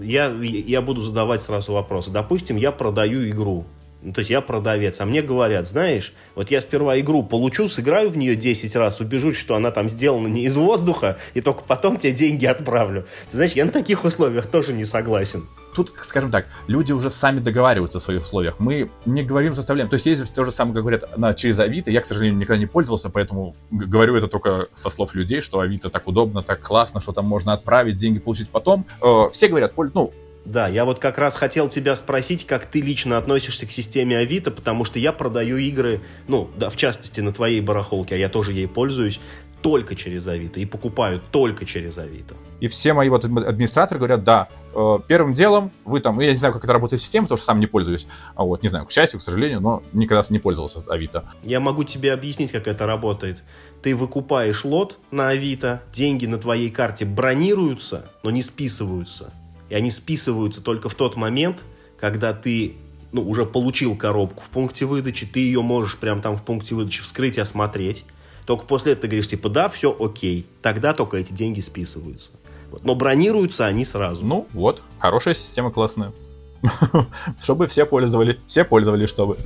[0.00, 2.10] я, я буду задавать сразу вопросы.
[2.10, 3.64] Допустим, я продаю игру.
[4.00, 8.10] Ну, то есть я продавец, а мне говорят, знаешь, вот я сперва игру получу, сыграю
[8.10, 11.96] в нее 10 раз, убежусь, что она там сделана не из воздуха, и только потом
[11.96, 13.06] тебе деньги отправлю.
[13.28, 15.48] Знаешь, я на таких условиях тоже не согласен.
[15.74, 18.54] Тут, скажем так, люди уже сами договариваются о своих условиях.
[18.58, 19.88] Мы не говорим, заставляем.
[19.88, 21.90] То есть есть то же самое, как говорят на, через Авито.
[21.90, 25.90] Я, к сожалению, никогда не пользовался, поэтому говорю это только со слов людей, что Авито
[25.90, 28.86] так удобно, так классно, что там можно отправить, деньги получить потом.
[29.02, 30.12] Э, все говорят, ну,
[30.48, 34.50] да, я вот как раз хотел тебя спросить, как ты лично относишься к системе Авито,
[34.50, 38.52] потому что я продаю игры, ну, да, в частности, на твоей барахолке, а я тоже
[38.52, 39.20] ей пользуюсь,
[39.60, 42.34] только через Авито и покупаю только через Авито.
[42.60, 46.54] И все мои вот администраторы говорят, да, э, первым делом вы там, я не знаю,
[46.54, 49.18] как это работает система, потому что сам не пользуюсь, а вот, не знаю, к счастью,
[49.18, 51.28] к сожалению, но никогда не пользовался Авито.
[51.42, 53.42] Я могу тебе объяснить, как это работает.
[53.82, 59.32] Ты выкупаешь лот на Авито, деньги на твоей карте бронируются, но не списываются
[59.68, 61.64] и они списываются только в тот момент,
[61.98, 62.76] когда ты
[63.12, 67.02] ну, уже получил коробку в пункте выдачи, ты ее можешь прямо там в пункте выдачи
[67.02, 68.04] вскрыть и осмотреть.
[68.46, 70.46] Только после этого ты говоришь, типа, да, все окей.
[70.62, 72.32] Тогда только эти деньги списываются.
[72.82, 74.24] Но бронируются они сразу.
[74.24, 76.12] Ну, вот, хорошая система классная.
[77.42, 79.36] Чтобы все пользовали, все пользовались, чтобы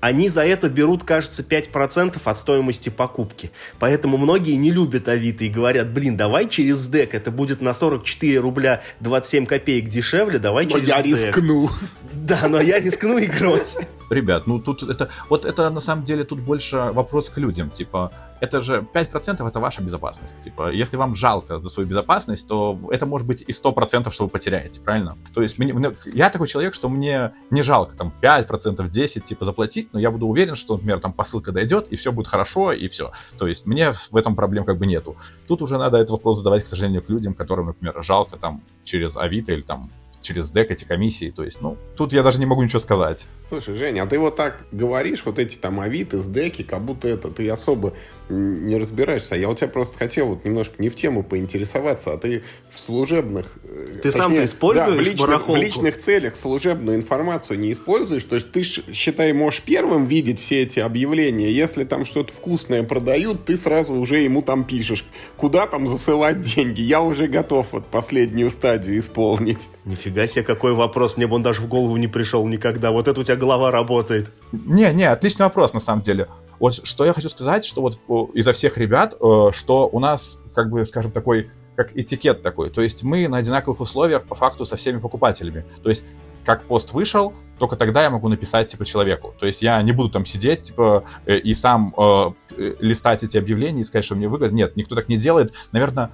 [0.00, 3.50] они за это берут, кажется, 5% от стоимости покупки.
[3.78, 8.38] Поэтому многие не любят Авито и говорят, блин, давай через ДЭК, это будет на 44
[8.38, 11.70] рубля 27 копеек дешевле, давай но через я рискну.
[12.12, 13.62] Да, но я рискну игрой.
[14.10, 18.12] Ребят, ну тут это, вот это на самом деле тут больше вопрос к людям, типа,
[18.40, 20.38] это же 5% это ваша безопасность.
[20.38, 24.30] Типа, если вам жалко за свою безопасность, то это может быть и 100%, что вы
[24.30, 25.16] потеряете, правильно?
[25.34, 29.44] То есть мне, мне, я такой человек, что мне не жалко там 5%, 10% типа
[29.44, 32.88] заплатить, но я буду уверен, что, например, там посылка дойдет, и все будет хорошо, и
[32.88, 33.12] все.
[33.38, 35.16] То есть мне в этом проблем как бы нету.
[35.48, 39.16] Тут уже надо этот вопрос задавать, к сожалению, к людям, которым, например, жалко там через
[39.16, 39.90] Авито или там
[40.26, 41.30] через дек эти комиссии.
[41.30, 43.26] То есть, ну, тут я даже не могу ничего сказать.
[43.48, 47.06] Слушай, Женя, а ты вот так говоришь, вот эти там авиты с деки, как будто
[47.06, 47.94] это ты особо
[48.28, 49.36] не разбираешься.
[49.36, 53.46] Я у тебя просто хотел вот немножко не в тему поинтересоваться, а ты в служебных...
[53.62, 58.24] Э, ты сам-то используешь да, в личных, в личных целях служебную информацию не используешь?
[58.24, 61.52] То есть ты, считай, можешь первым видеть все эти объявления.
[61.52, 65.04] Если там что-то вкусное продают, ты сразу уже ему там пишешь,
[65.36, 66.80] куда там засылать деньги.
[66.80, 69.68] Я уже готов вот последнюю стадию исполнить.
[69.84, 71.16] Нифига себе, какой вопрос.
[71.16, 72.90] Мне бы он даже в голову не пришел никогда.
[72.90, 74.32] Вот это у тебя голова работает.
[74.52, 76.28] Не, не, отличный вопрос на самом деле.
[76.58, 77.98] Вот что я хочу сказать, что вот
[78.34, 82.70] изо всех ребят, э, что у нас, как бы, скажем, такой как этикет такой.
[82.70, 85.64] То есть мы на одинаковых условиях по факту со всеми покупателями.
[85.82, 86.02] То есть
[86.44, 89.34] как пост вышел, только тогда я могу написать, типа, человеку.
[89.38, 92.30] То есть я не буду там сидеть, типа, э, и сам э,
[92.80, 94.56] листать эти объявления и сказать, что мне выгодно.
[94.56, 95.52] Нет, никто так не делает.
[95.72, 96.10] Наверное,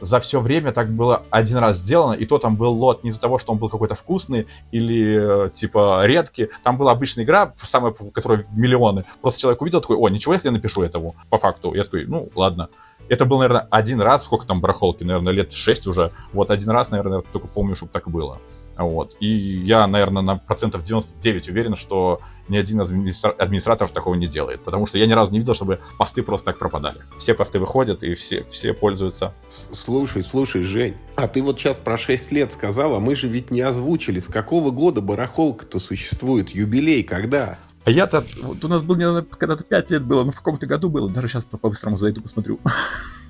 [0.00, 3.20] за все время так было один раз сделано, и то там был лот не из-за
[3.20, 6.48] того, что он был какой-то вкусный или, э, типа, редкий.
[6.62, 9.04] Там была обычная игра, самая, которая миллионы.
[9.22, 11.74] Просто человек увидел такой, о, ничего, если я напишу этому, по факту.
[11.74, 12.68] Я такой, ну, ладно.
[13.08, 16.12] Это был, наверное, один раз, сколько там барахолки, наверное, лет шесть уже.
[16.32, 18.40] Вот один раз, наверное, только помню, чтобы так было.
[18.76, 19.16] Вот.
[19.20, 23.30] И я, наверное, на процентов 99 уверен, что ни один администра...
[23.30, 24.64] администратор такого не делает.
[24.64, 27.02] Потому что я ни разу не видел, чтобы посты просто так пропадали.
[27.18, 29.32] Все посты выходят, и все, все пользуются.
[29.72, 33.50] Слушай, слушай, Жень, а ты вот сейчас про 6 лет сказал, а мы же ведь
[33.50, 37.58] не озвучили, с какого года барахолка-то существует, юбилей когда?
[37.84, 41.10] А я-то, вот у нас был когда-то 5 лет было, но в каком-то году было,
[41.10, 42.58] даже сейчас по-быстрому зайду посмотрю.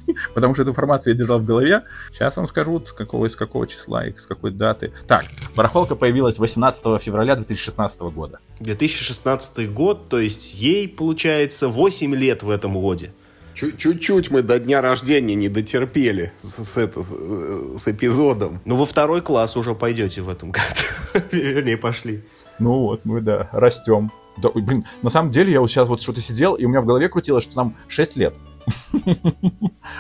[0.34, 1.84] потому что эту информацию я держал в голове.
[2.12, 4.92] Сейчас вам скажу, с какого, из какого числа и с какой даты.
[5.06, 8.40] Так, барахолка появилась 18 февраля 2016 года.
[8.60, 13.12] 2016 год, то есть ей, получается, 8 лет в этом годе.
[13.54, 18.60] Чуть-чуть мы до дня рождения не дотерпели с, с, это, с эпизодом.
[18.64, 21.24] Ну, во второй класс уже пойдете в этом году.
[21.30, 22.24] Вернее, пошли.
[22.58, 24.10] Ну вот, мы, да, растем.
[24.36, 26.86] Да, блин, на самом деле я вот сейчас вот что-то сидел, и у меня в
[26.86, 28.34] голове крутилось, что нам 6 лет.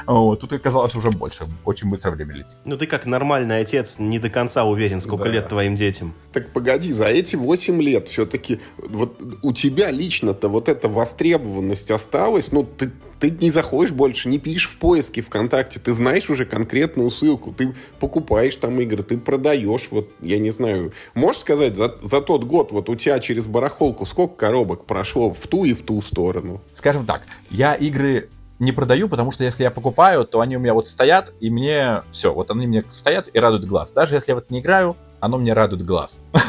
[0.06, 1.46] Вот, тут оказалось уже больше.
[1.64, 2.56] Очень быстро время летит.
[2.64, 5.30] Ну ты как нормальный отец не до конца уверен, сколько Да.
[5.30, 6.14] лет твоим детям.
[6.32, 12.52] Так погоди, за эти 8 лет все-таки вот у тебя лично-то вот эта востребованность осталась,
[12.52, 12.90] ну ты,
[13.20, 17.74] ты не заходишь больше, не пишешь в поиске ВКонтакте, ты знаешь уже конкретную ссылку, ты
[18.00, 22.72] покупаешь там игры, ты продаешь, вот я не знаю, можешь сказать за, за тот год
[22.72, 26.60] вот у тебя через барахолку сколько коробок прошло в ту и в ту сторону?
[26.74, 30.74] Скажем так, я игры не продаю, потому что если я покупаю, то они у меня
[30.74, 33.90] вот стоят, и мне все, вот они мне стоят и радуют глаз.
[33.90, 36.20] Даже если я вот не играю, оно мне радует глаз.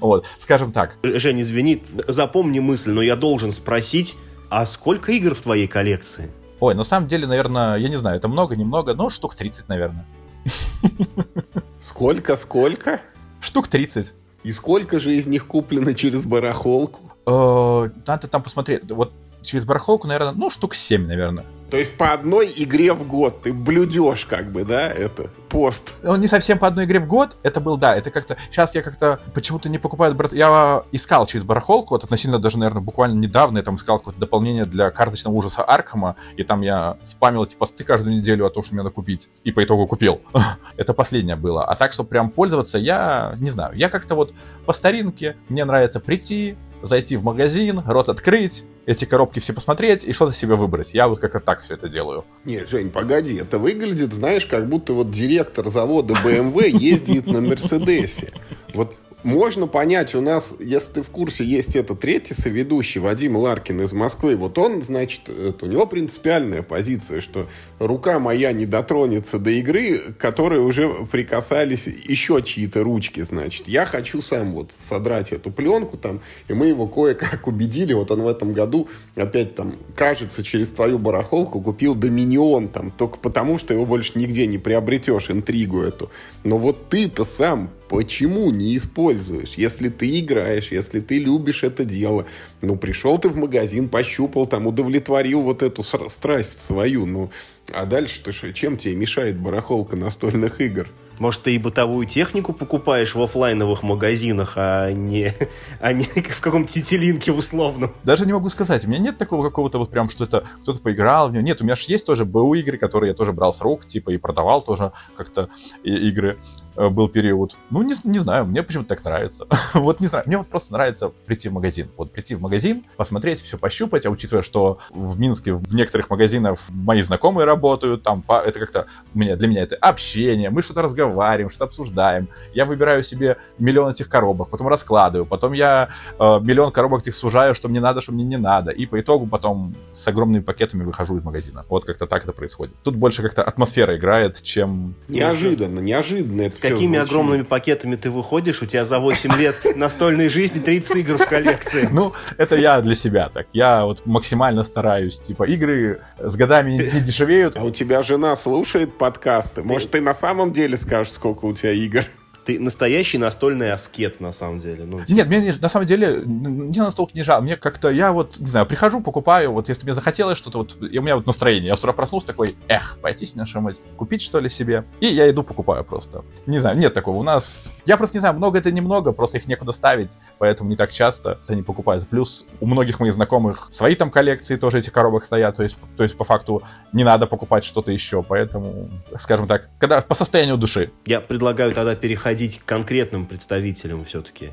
[0.00, 0.96] Вот, скажем так.
[1.02, 4.16] Жень, извини, запомни мысль, но я должен спросить,
[4.48, 6.30] а сколько игр в твоей коллекции?
[6.60, 10.06] Ой, на самом деле, наверное, я не знаю, это много, немного, но штук 30, наверное.
[11.80, 13.00] Сколько, сколько?
[13.40, 14.12] Штук 30.
[14.42, 17.10] И сколько же из них куплено через барахолку?
[17.26, 18.90] Э, Надо там посмотреть.
[18.90, 19.12] Вот
[19.42, 21.44] через барахолку, наверное, ну, штук 7, наверное.
[21.70, 25.94] То есть по одной игре в год ты блюдешь как бы, да, это пост.
[26.04, 27.36] Он не совсем по одной игре в год.
[27.44, 28.36] Это был, да, это как-то...
[28.50, 30.14] Сейчас я как-то почему-то не покупаю...
[30.16, 34.18] брат- Я искал через барахолку, вот относительно даже, наверное, буквально недавно я там искал какое-то
[34.18, 38.64] дополнение для карточного ужаса Аркхема, и там я спамил эти посты каждую неделю о том,
[38.64, 39.28] что мне надо купить.
[39.44, 40.20] И по итогу купил.
[40.76, 41.64] это последнее было.
[41.64, 43.76] А так, чтобы прям пользоваться, я не знаю.
[43.76, 44.34] Я как-то вот
[44.66, 50.12] по старинке, мне нравится прийти, зайти в магазин, рот открыть, эти коробки все посмотреть и
[50.12, 50.94] что-то себе выбрать.
[50.94, 52.24] Я вот как-то так все это делаю.
[52.44, 58.32] Нет, Жень, погоди, это выглядит, знаешь, как будто вот директор завода BMW ездит на Мерседесе.
[58.74, 63.82] Вот можно понять, у нас, если ты в курсе, есть это третий соведущий, Вадим Ларкин
[63.82, 64.36] из Москвы.
[64.36, 67.46] Вот он, значит, это, у него принципиальная позиция, что
[67.78, 73.68] рука моя не дотронется до игры, к которой уже прикасались еще чьи-то ручки, значит.
[73.68, 77.92] Я хочу сам вот содрать эту пленку там, и мы его кое-как убедили.
[77.92, 83.18] Вот он в этом году опять там, кажется, через твою барахолку купил Доминион там, только
[83.18, 86.10] потому, что его больше нигде не приобретешь, интригу эту.
[86.44, 89.54] Но вот ты-то сам почему не используешь?
[89.54, 92.24] Если ты играешь, если ты любишь это дело,
[92.62, 97.30] ну, пришел ты в магазин, пощупал там, удовлетворил вот эту страсть свою, ну,
[97.74, 100.88] а дальше ты что, чем тебе мешает барахолка настольных игр?
[101.18, 105.34] Может, ты и бытовую технику покупаешь в оффлайновых магазинах, а не,
[105.80, 107.92] а не в каком-то тетелинке условном?
[108.04, 111.28] Даже не могу сказать, у меня нет такого какого-то вот прям, что это кто-то поиграл
[111.28, 111.42] в него.
[111.42, 114.10] Нет, у меня же есть тоже БУ игры, которые я тоже брал с рук, типа,
[114.10, 115.50] и продавал тоже как-то
[115.82, 116.38] игры.
[116.80, 117.56] Э, Был период.
[117.68, 119.46] Ну, не, не знаю, мне почему-то так нравится.
[119.74, 121.90] вот не знаю, мне вот просто нравится прийти в магазин.
[121.98, 126.58] Вот прийти в магазин, посмотреть, все пощупать, а учитывая, что в Минске в некоторых магазинах
[126.70, 131.50] мои знакомые работают, там это как-то у меня, для меня это общение, мы что-то разговариваем,
[131.50, 132.28] что-то обсуждаем.
[132.54, 137.54] Я выбираю себе миллион этих коробок, потом раскладываю, потом я э, миллион коробок этих сужаю,
[137.54, 138.70] что мне надо, что мне не надо.
[138.70, 141.66] И по итогу потом с огромными пакетами выхожу из магазина.
[141.68, 142.74] Вот как-то так это происходит.
[142.82, 144.94] Тут больше как-то атмосфера играет, чем...
[145.08, 147.10] Неожиданно, неожиданно это какими звучит.
[147.10, 148.62] огромными пакетами ты выходишь?
[148.62, 151.88] У тебя за 8 лет настольной жизни 30 игр в коллекции.
[151.90, 153.46] Ну, это я для себя так.
[153.52, 155.18] Я вот максимально стараюсь.
[155.18, 157.56] Типа, игры с годами не дешевеют.
[157.56, 159.62] А у тебя жена слушает подкасты?
[159.62, 162.04] Может, ты на самом деле скажешь, сколько у тебя игр?
[162.50, 164.84] Ты настоящий настольный аскет, на самом деле.
[164.84, 167.42] Ну, Нет, мне не- на самом деле не настолько не жалко.
[167.44, 170.98] Мне как-то, я вот, не знаю, прихожу, покупаю, вот если мне захотелось что-то, вот, и
[170.98, 171.68] у меня вот настроение.
[171.68, 174.82] Я с утра проснулся такой, эх, пойти сегодня что-нибудь купить, что ли, себе.
[174.98, 176.24] И я иду, покупаю просто.
[176.46, 177.18] Не знаю, нет такого.
[177.18, 180.74] У нас, я просто не знаю, много это немного, просто их некуда ставить, поэтому не
[180.76, 182.08] так часто это не покупают.
[182.08, 186.02] Плюс у многих моих знакомых свои там коллекции тоже этих коробок стоят, то есть, то
[186.02, 188.88] есть по факту не надо покупать что-то еще, поэтому,
[189.20, 190.90] скажем так, когда по состоянию души.
[191.06, 194.50] Я предлагаю тогда переходить к конкретным представителям все-таки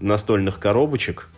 [0.00, 1.28] настольных коробочек.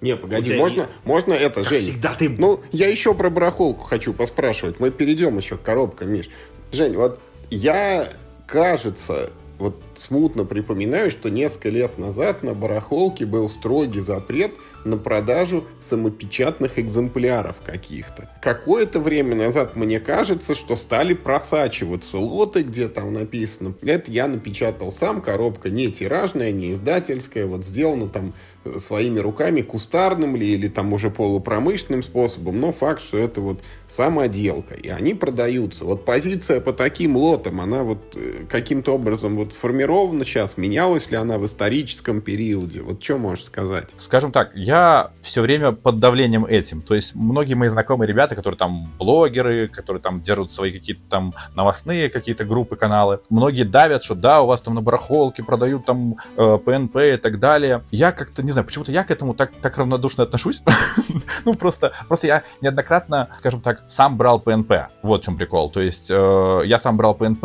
[0.00, 1.82] Не, погоди, тебя можно, не- можно это, Как Жень?
[1.82, 2.28] всегда ты...
[2.28, 4.78] Ну, я еще про барахолку хочу поспрашивать.
[4.78, 6.28] Мы перейдем еще к коробкам, Миш.
[6.72, 7.18] Жень, вот
[7.50, 8.08] я,
[8.46, 14.52] кажется, вот смутно припоминаю, что несколько лет назад на барахолке был строгий запрет
[14.84, 18.30] на продажу самопечатных экземпляров каких-то.
[18.40, 24.92] Какое-то время назад мне кажется, что стали просачиваться лоты, где там написано, это я напечатал
[24.92, 28.34] сам, коробка не тиражная, не издательская, вот сделано там
[28.78, 34.74] своими руками, кустарным ли или там уже полупромышленным способом, но факт, что это вот самоделка,
[34.74, 35.84] и они продаются.
[35.84, 41.16] Вот позиция по таким лотам, она вот э, каким-то образом вот сформирована сейчас, менялась ли
[41.16, 42.82] она в историческом периоде?
[42.82, 43.88] Вот что можешь сказать?
[44.08, 46.82] скажем так, я все время под давлением этим.
[46.82, 51.34] То есть многие мои знакомые ребята, которые там блогеры, которые там держат свои какие-то там
[51.54, 56.16] новостные какие-то группы, каналы, многие давят, что да, у вас там на барахолке продают там
[56.36, 57.82] э, ПНП и так далее.
[57.90, 60.62] Я как-то, не знаю, почему-то я к этому так, так равнодушно отношусь.
[61.44, 64.72] ну, просто, просто я неоднократно, скажем так, сам брал ПНП.
[65.02, 65.70] Вот в чем прикол.
[65.70, 67.44] То есть э, я сам брал ПНП,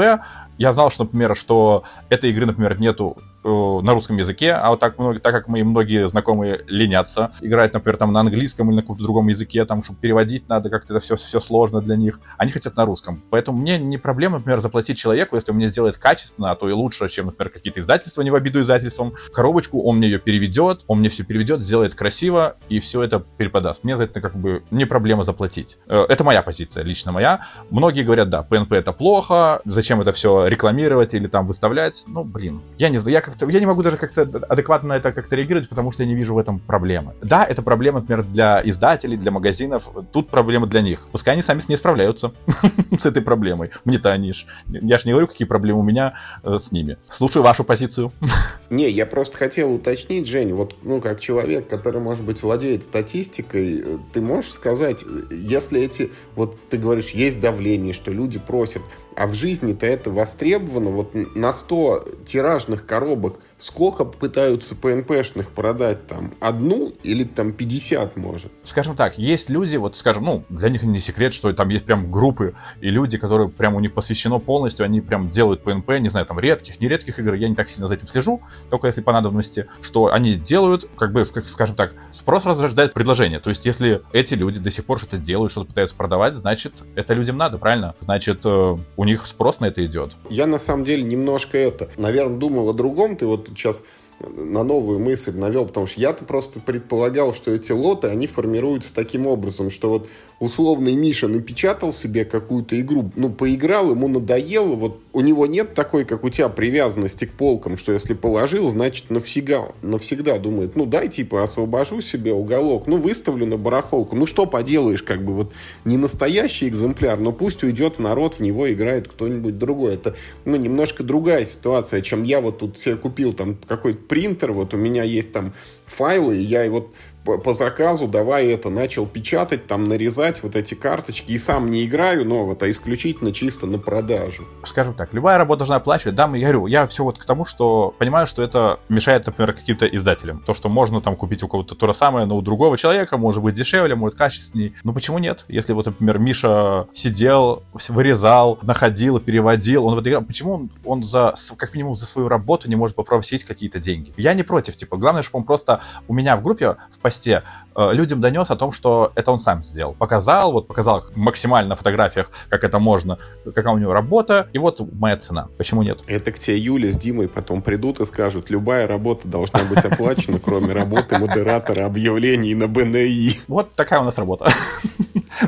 [0.58, 4.96] я знал, что, например, что этой игры, например, нету на русском языке, а вот так,
[4.98, 9.28] так как мои многие знакомые ленятся, играть, например, там на английском или на каком-то другом
[9.28, 12.86] языке, там, чтобы переводить надо, как-то это все, все сложно для них, они хотят на
[12.86, 13.22] русском.
[13.30, 16.72] Поэтому мне не проблема, например, заплатить человеку, если он мне сделает качественно, а то и
[16.72, 21.00] лучше, чем, например, какие-то издательства, не в обиду издательствам, коробочку, он мне ее переведет, он
[21.00, 23.84] мне все переведет, сделает красиво, и все это переподаст.
[23.84, 25.78] Мне за это как бы не проблема заплатить.
[25.88, 27.42] Э, это моя позиция, лично моя.
[27.70, 32.04] Многие говорят, да, PNP это плохо, зачем это все рекламировать или там выставлять.
[32.08, 35.12] Ну, блин, я не знаю, я как-то, я не могу даже как-то адекватно на это
[35.12, 37.14] как-то реагировать, потому что я не вижу в этом проблемы.
[37.22, 41.08] Да, это проблема, например, для издателей, для магазинов, тут проблема для них.
[41.12, 42.32] Пускай они сами с ней справляются
[43.00, 43.72] с этой проблемой.
[43.86, 46.14] Мне-то они ж, я же не говорю, какие проблемы у меня
[46.44, 46.98] э, с ними.
[47.10, 48.12] Слушаю вашу позицию.
[48.70, 53.82] Не, я просто хотел уточнить, Жень, вот, ну, как человек, который, может быть, владеет статистикой,
[53.82, 58.82] э, ты можешь сказать, если эти, вот ты говоришь, есть давление, что люди просят,
[59.16, 66.32] а в жизни-то это востребовано, вот на 100 тиражных коробок сколько пытаются ПНПшных продать там?
[66.42, 68.52] Одну или там 50 может?
[68.64, 72.12] Скажем так, есть люди, вот скажем, ну, для них не секрет, что там есть прям
[72.12, 76.26] группы и люди, которые прям у них посвящено полностью, они прям делают ПНП, не знаю,
[76.26, 79.68] там редких, нередких игр, я не так сильно за этим слежу, только если по надобности,
[79.82, 83.40] что они делают, как бы, скажем так, спрос разрождает предложение.
[83.40, 87.14] То есть, если эти люди до сих пор что-то делают, что-то пытаются продавать, значит, это
[87.14, 87.96] людям надо, правильно?
[88.02, 90.18] Значит, э, у них спрос на это идет.
[90.30, 93.16] Я на самом деле немножко это, наверное, думал о другом.
[93.16, 93.84] Ты вот сейчас
[94.30, 99.28] на новую мысль навел, потому что я-то просто предполагал, что эти лоты, они формируются таким
[99.28, 100.10] образом, что вот
[100.40, 106.06] условный Миша напечатал себе какую-то игру, ну, поиграл, ему надоело, вот у него нет такой,
[106.06, 111.08] как у тебя, привязанности к полкам, что если положил, значит навсегда, навсегда думает, ну, дай,
[111.08, 115.54] типа, освобожу себе уголок, ну, выставлю на барахолку, ну, что поделаешь, как бы, вот,
[115.86, 120.58] не настоящий экземпляр, но пусть уйдет в народ, в него играет кто-нибудь другой, это, ну,
[120.58, 125.02] немножко другая ситуация, чем я вот тут себе купил там какой-то принтер, вот у меня
[125.02, 125.54] есть там
[125.88, 126.94] файлы, и я вот
[127.24, 131.32] по, по заказу давай это начал печатать, там нарезать вот эти карточки.
[131.32, 134.44] И сам не играю, но вот, а исключительно чисто на продажу.
[134.64, 136.16] Скажем так, любая работа должна оплачивать.
[136.16, 139.86] Да, я говорю, я все вот к тому, что понимаю, что это мешает, например, каким-то
[139.88, 140.40] издателям.
[140.46, 143.42] То, что можно там купить у кого-то то же самое, но у другого человека может
[143.42, 144.74] быть дешевле, может качественней.
[144.84, 145.46] Ну почему нет?
[145.48, 151.36] Если вот, например, Миша сидел, вырезал, находил, переводил, он вот играл, почему он, он за,
[151.58, 154.14] как минимум, за свою работу не может попросить какие-то деньги?
[154.18, 157.42] Я не против, типа, главное, чтобы он просто у меня в группе в э,
[157.76, 159.94] людям донес о том, что это он сам сделал.
[159.94, 164.82] Показал, вот показал максимально на фотографиях, как это можно, какая у него работа, и вот
[164.94, 165.48] моя цена.
[165.58, 166.02] Почему нет?
[166.08, 170.40] Это к тебе Юля с Димой потом придут и скажут, любая работа должна быть оплачена,
[170.40, 173.40] кроме работы модератора объявлений на БНИ.
[173.48, 174.52] Вот такая у нас работа.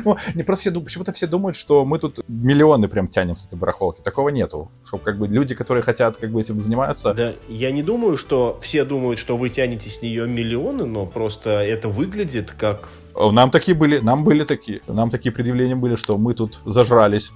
[0.04, 3.58] Ну, не просто все, почему-то все думают, что мы тут миллионы прям тянем с этой
[3.58, 4.00] барахолки.
[4.00, 4.70] Такого нету.
[4.84, 7.14] Чтобы как бы люди, которые хотят как бы этим заниматься...
[7.14, 11.50] Да, я не думаю, что все думают, что вы тянете с нее миллионы, но просто
[11.50, 12.15] это выглядит
[12.58, 12.88] как...
[13.14, 14.80] Нам такие были, нам были такие.
[14.86, 17.32] Нам такие предъявления были, что мы тут зажрались.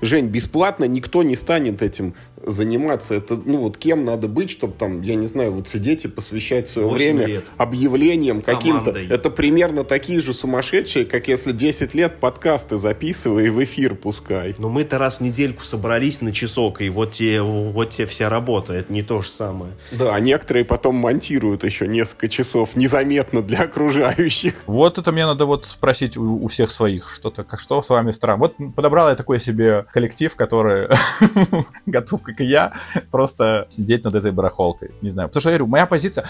[0.00, 3.14] Жень, бесплатно никто не станет этим заниматься.
[3.14, 6.68] Это, ну вот кем надо быть, чтобы там, я не знаю, вот сидеть и посвящать
[6.68, 7.44] свое время лет.
[7.56, 8.90] объявлениям каким-то.
[8.90, 14.54] Это примерно такие же сумасшедшие, как если 10 лет подкасты записывай и в эфир пускай.
[14.58, 18.72] Но мы-то раз в недельку собрались на часок, и вот те, вот те вся работа,
[18.74, 19.72] это не то же самое.
[19.90, 24.54] Да, а некоторые потом монтируют еще несколько часов незаметно для окружающих.
[24.66, 28.12] Вот это мне надо вот спросить у, у всех своих, что-то, как что с вами
[28.12, 28.38] странно.
[28.40, 30.88] Вот подобрал я такой себе коллектив, который
[31.86, 32.74] готов, как и я,
[33.10, 34.90] просто сидеть над этой барахолкой.
[35.02, 35.28] Не знаю.
[35.28, 36.26] Потому что я говорю, моя позиция,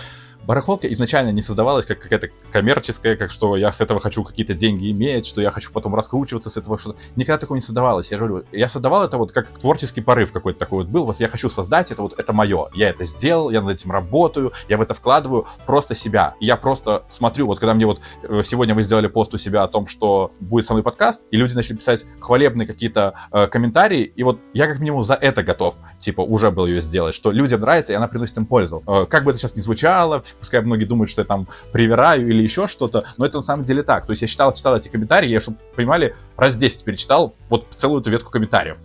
[0.46, 4.90] барахолка изначально не создавалась как какая-то коммерческая, как что я с этого хочу какие-то деньги
[4.92, 8.10] иметь, что я хочу потом раскручиваться с этого, что никогда такого не создавалось.
[8.10, 11.28] Я говорю, я создавал это вот как творческий порыв какой-то такой вот был, вот я
[11.28, 12.68] хочу создать это, вот это мое.
[12.74, 16.34] Я это сделал, я над этим работаю, я в это вкладываю просто себя.
[16.40, 19.64] И я просто смотрю, вот когда мне вот э, сегодня вы сделали пост у себя
[19.64, 24.04] о том, что будет со мной подкаст, и люди начали писать хвалебные какие-то э, комментарии,
[24.04, 27.60] и вот я как минимум за это готов, типа, уже был ее сделать, что людям
[27.60, 28.82] нравится, и она приносит им пользу.
[28.86, 32.42] Э, как бы это сейчас ни звучало, пускай многие думают, что я там привираю или
[32.42, 34.06] еще что-то, но это на самом деле так.
[34.06, 38.00] То есть я читал, читал эти комментарии, я, чтобы понимали, раз 10 перечитал вот целую
[38.00, 38.78] эту ветку комментариев.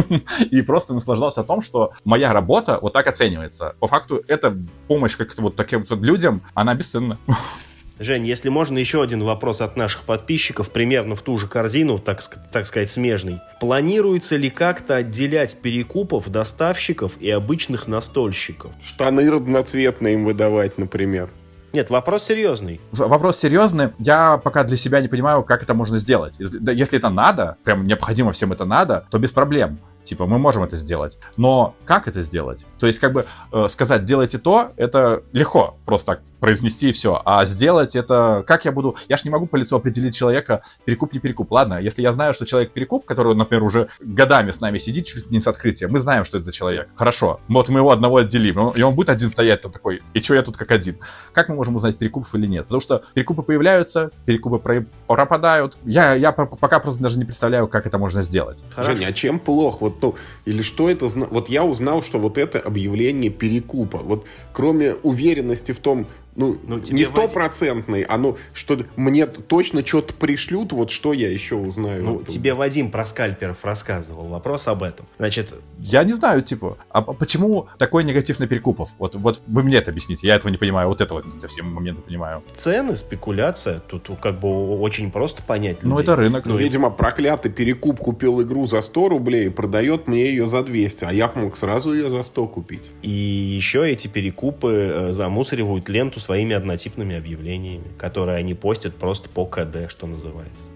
[0.50, 3.74] И просто наслаждался о том, что моя работа вот так оценивается.
[3.80, 4.56] По факту, эта
[4.86, 7.18] помощь как-то вот таким вот людям, она бесценна.
[7.98, 12.22] Жень, если можно, еще один вопрос от наших подписчиков, примерно в ту же корзину, так,
[12.52, 13.40] так сказать, смежный.
[13.60, 18.72] Планируется ли как-то отделять перекупов, доставщиков и обычных настольщиков?
[18.80, 21.28] Штаны разноцветные им выдавать, например.
[21.72, 22.80] Нет, вопрос серьезный.
[22.92, 23.90] Вопрос серьезный.
[23.98, 26.34] Я пока для себя не понимаю, как это можно сделать.
[26.38, 29.78] Если это надо, прям необходимо всем это надо, то без проблем.
[30.02, 31.18] Типа, мы можем это сделать.
[31.36, 32.64] Но как это сделать?
[32.78, 37.20] То есть, как бы э, сказать, делайте то, это легко просто так произнести и все.
[37.24, 38.44] А сделать это...
[38.46, 38.96] Как я буду...
[39.08, 41.50] Я ж не могу по лицу определить человека, перекуп, не перекуп.
[41.52, 45.16] Ладно, если я знаю, что человек перекуп, который, например, уже годами с нами сидит, чуть
[45.16, 46.88] ли не с открытия, мы знаем, что это за человек.
[46.94, 47.40] Хорошо.
[47.48, 48.70] Вот мы его одного отделим.
[48.70, 50.98] И он будет один стоять там такой, и что я тут как один?
[51.32, 52.64] Как мы можем узнать, перекупов или нет?
[52.64, 55.78] Потому что перекупы появляются, перекупы пропадают.
[55.84, 58.64] Я, я пока просто даже не представляю, как это можно сделать.
[58.70, 58.92] Хорошо.
[58.92, 59.78] Женя, а чем плохо?
[59.80, 60.14] Вот ну,
[60.44, 61.06] или что это...
[61.08, 63.98] Вот я узнал, что вот это объявление перекупа.
[63.98, 66.06] Вот кроме уверенности в том,
[66.38, 71.56] ну, ну не стопроцентный, а ну, что мне точно что-то пришлют, вот что я еще
[71.56, 72.04] узнаю.
[72.04, 75.06] Ну, тебе Вадим про скальперов рассказывал, вопрос об этом.
[75.18, 75.54] Значит...
[75.80, 78.90] Я не знаю, типа, а почему такой негатив на перекупов?
[78.98, 82.02] Вот, вот вы мне это объясните, я этого не понимаю, вот этого не совсем момента
[82.02, 82.44] понимаю.
[82.54, 85.90] Цены, спекуляция, тут как бы очень просто понять людей.
[85.90, 86.46] Ну, это рынок.
[86.46, 91.04] Ну, видимо, проклятый перекуп купил игру за 100 рублей и продает мне ее за 200,
[91.04, 92.92] а я мог сразу ее за 100 купить.
[93.02, 99.46] И еще эти перекупы э, замусоривают ленту своими однотипными объявлениями, которые они постят просто по
[99.46, 100.68] КД, что называется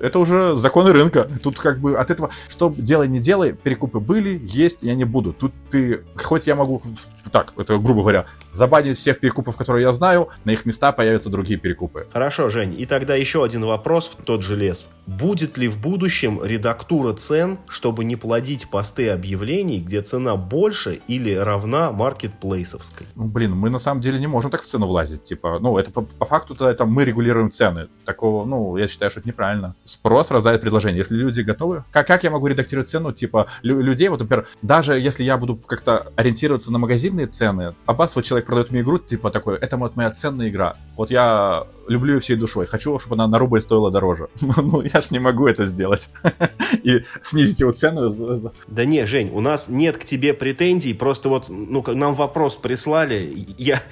[0.00, 1.28] это уже законы рынка.
[1.42, 5.38] Тут как бы от этого, что делай, не делай, перекупы были, есть, и они будут.
[5.38, 6.82] Тут ты, хоть я могу,
[7.30, 11.58] так, это грубо говоря, забанить всех перекупов, которые я знаю, на их места появятся другие
[11.58, 12.06] перекупы.
[12.12, 14.88] Хорошо, Жень, и тогда еще один вопрос в тот же лес.
[15.06, 21.34] Будет ли в будущем редактура цен, чтобы не плодить посты объявлений, где цена больше или
[21.34, 23.06] равна маркетплейсовской?
[23.14, 25.22] Ну, блин, мы на самом деле не можем так в цену влазить.
[25.22, 27.88] Типа, ну, это по, по факту-то это мы регулируем цены.
[28.04, 30.98] Такого, ну, я считаю, что это неправильно спрос рождает предложение.
[30.98, 34.98] Если люди готовы, как, как я могу редактировать цену, типа, лю- людей, вот, например, даже
[34.98, 39.30] если я буду как-то ориентироваться на магазинные цены, а бас, человек продает мне игру, типа,
[39.30, 40.76] такой, это вот моя ценная игра.
[40.96, 44.28] Вот я люблю ее всей душой, хочу, чтобы она на рубль стоила дороже.
[44.40, 46.10] ну, я ж не могу это сделать.
[46.82, 48.52] И снизить его цену.
[48.66, 53.46] Да не, Жень, у нас нет к тебе претензий, просто вот, ну, нам вопрос прислали,
[53.58, 53.82] я,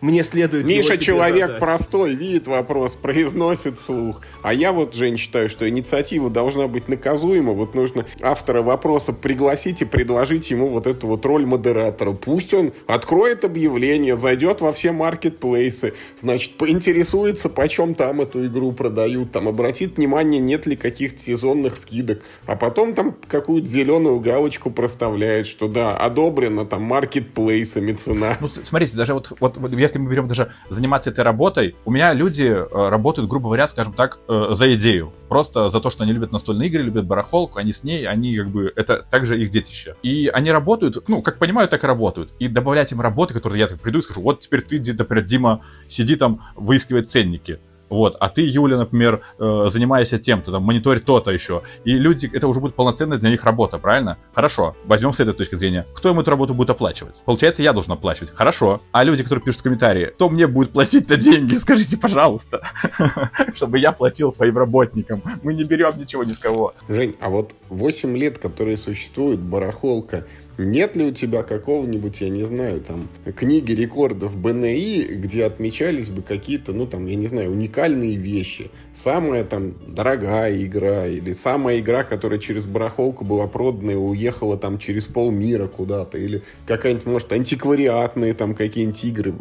[0.00, 1.60] мне следует Миша человек задать.
[1.60, 4.22] простой, видит вопрос, произносит слух.
[4.42, 7.52] А я вот, Жень, считаю, что инициатива должна быть наказуема.
[7.52, 12.12] Вот нужно автора вопроса пригласить и предложить ему вот эту вот роль модератора.
[12.12, 19.32] Пусть он откроет объявление, зайдет во все маркетплейсы, значит, поинтересуется, почем там эту игру продают,
[19.32, 25.46] там обратит внимание, нет ли каких-то сезонных скидок, а потом там какую-то зеленую галочку проставляет,
[25.46, 28.36] что да, одобрено там маркетплейсами цена.
[28.40, 32.12] Ну, смотрите, даже вот, вот, вот если мы берем даже заниматься этой работой, у меня
[32.12, 35.12] люди э, работают, грубо говоря, скажем так, э, за идею.
[35.28, 38.48] Просто за то, что они любят настольные игры, любят барахолку, они с ней, они как
[38.48, 39.96] бы, это также их детище.
[40.02, 42.32] И они работают, ну, как понимают, так и работают.
[42.38, 45.64] И добавлять им работы, которые я так приду и скажу, вот теперь ты, например, Дима,
[45.88, 47.58] сиди там, выискивает ценники.
[47.90, 51.62] Вот, а ты, Юля, например, э, занимаешься тем-то, там, мониторь то-то еще.
[51.84, 54.18] И люди, это уже будет полноценная для них работа, правильно?
[54.34, 55.86] Хорошо, возьмем с этой точки зрения.
[55.94, 57.22] Кто им эту работу будет оплачивать?
[57.24, 58.30] Получается, я должен оплачивать.
[58.34, 58.82] Хорошо.
[58.92, 61.54] А люди, которые пишут комментарии, кто мне будет платить-то деньги?
[61.58, 62.60] Скажите, пожалуйста.
[63.54, 65.22] Чтобы я платил своим работникам.
[65.42, 66.74] Мы не берем ничего ни с кого.
[66.88, 70.26] Жень, а вот 8 лет, которые существует барахолка,
[70.58, 76.22] нет ли у тебя какого-нибудь, я не знаю, там, книги рекордов БНИ, где отмечались бы
[76.22, 78.70] какие-то, ну, там, я не знаю, уникальные вещи?
[78.92, 84.78] Самая, там, дорогая игра или самая игра, которая через барахолку была продана и уехала, там,
[84.78, 86.18] через полмира куда-то?
[86.18, 89.34] Или какая-нибудь, может, антиквариатные, там, какие-нибудь игры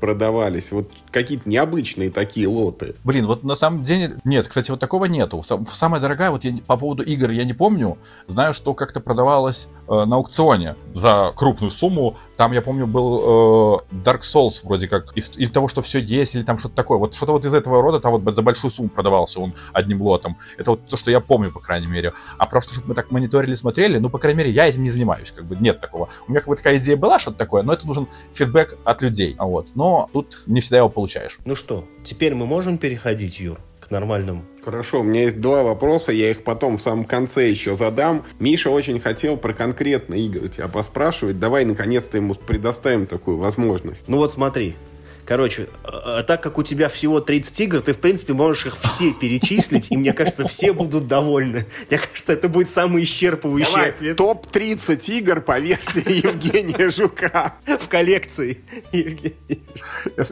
[0.00, 0.72] продавались?
[0.72, 2.96] Вот какие-то необычные такие лоты.
[3.04, 4.18] Блин, вот на самом деле...
[4.24, 5.44] Нет, кстати, вот такого нету.
[5.72, 7.98] Самая дорогая, вот я по поводу игр я не помню.
[8.26, 12.16] Знаю, что как-то продавалась на аукционе за крупную сумму.
[12.36, 15.12] Там, я помню, был э, Dark Souls вроде как.
[15.16, 16.98] Из, из того, что все есть, или там что-то такое.
[16.98, 20.36] Вот что-то вот из этого рода, там вот за большую сумму продавался он одним лотом.
[20.56, 22.12] Это вот то, что я помню, по крайней мере.
[22.38, 25.30] А просто, чтобы мы так мониторили, смотрели, ну, по крайней мере, я этим не занимаюсь.
[25.30, 26.08] Как бы нет такого.
[26.26, 29.36] У меня как бы такая идея была, что-то такое, но это нужен фидбэк от людей.
[29.38, 29.68] Вот.
[29.74, 31.38] Но тут не всегда его получаешь.
[31.44, 36.12] Ну что, теперь мы можем переходить, Юр, к нормальным Хорошо, у меня есть два вопроса,
[36.12, 38.24] я их потом в самом конце еще задам.
[38.38, 41.40] Миша очень хотел про конкретные игры тебя поспрашивать.
[41.40, 44.04] Давай, наконец-то, ему предоставим такую возможность.
[44.06, 44.76] Ну вот смотри,
[45.24, 48.76] Короче, а, а так как у тебя всего 30 игр, ты, в принципе, можешь их
[48.76, 51.66] все перечислить, и мне кажется, все будут довольны.
[51.90, 54.16] Мне кажется, это будет самый исчерпывающий Давай, ответ.
[54.16, 57.54] Топ-30 игр по версии Евгения Жука.
[57.66, 58.60] В коллекции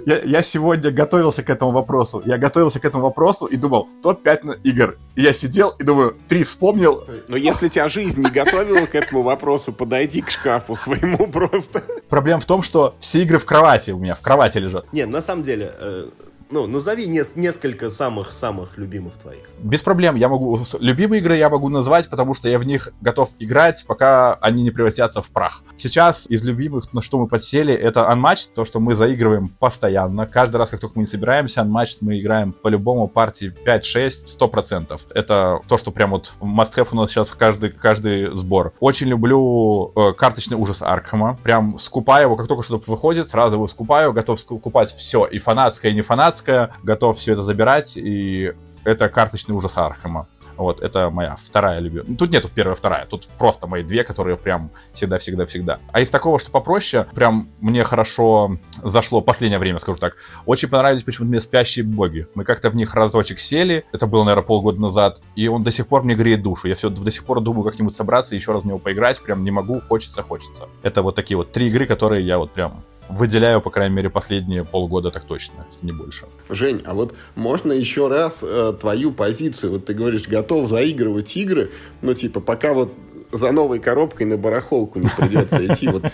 [0.06, 2.22] я, я сегодня готовился к этому вопросу.
[2.24, 4.96] Я готовился к этому вопросу и думал, топ-5 игр.
[5.14, 7.04] И я сидел и думаю, три вспомнил.
[7.28, 11.82] Но если тебя жизнь не готовила к этому вопросу, подойди к шкафу своему просто.
[12.08, 14.79] проблема в том, что все игры в кровати у меня, в кровати лежат.
[14.92, 16.10] Не, на самом деле, э,
[16.50, 19.48] ну, назови нес- несколько самых-самых любимых твоих.
[19.58, 20.58] Без проблем, я могу...
[20.80, 24.70] Любимые игры я могу назвать, потому что я в них готов играть, пока они не
[24.70, 25.62] превратятся в прах.
[25.76, 30.26] Сейчас из любимых, на что мы подсели, это Unmatched, то, что мы заигрываем постоянно.
[30.26, 35.00] Каждый раз, как только мы не собираемся, Unmatched мы играем по-любому партии 5-6, 100%.
[35.14, 38.72] Это то, что прям вот must-have у нас сейчас в каждый, каждый сбор.
[38.80, 41.38] Очень люблю э, карточный ужас Аркхема.
[41.42, 45.92] Прям скупаю его, как только что-то выходит, сразу его скупаю, готов скупать все, и фанатское,
[45.92, 46.39] и не фанатское,
[46.82, 48.52] готов все это забирать, и
[48.84, 50.26] это карточный ужас Архема.
[50.60, 52.04] Вот, это моя вторая любимая.
[52.06, 53.06] Ну, тут нету первая, вторая.
[53.06, 55.78] Тут просто мои две, которые прям всегда-всегда-всегда.
[55.90, 60.16] А из такого, что попроще, прям мне хорошо зашло последнее время, скажу так.
[60.44, 62.26] Очень понравились почему-то мне «Спящие боги».
[62.34, 65.86] Мы как-то в них разочек сели, это было, наверное, полгода назад, и он до сих
[65.86, 66.68] пор мне греет душу.
[66.68, 69.18] Я все до сих пор думаю как-нибудь собраться и еще раз в него поиграть.
[69.20, 70.68] Прям не могу, хочется, хочется.
[70.82, 74.64] Это вот такие вот три игры, которые я вот прям выделяю, по крайней мере, последние
[74.64, 76.26] полгода так точно, если не больше.
[76.48, 79.72] Жень, а вот можно еще раз э, твою позицию?
[79.72, 81.70] Вот ты говоришь, готов заигрывать игры,
[82.02, 82.92] но типа пока вот
[83.32, 85.88] за новой коробкой на барахолку не придется идти.
[85.88, 86.04] Вот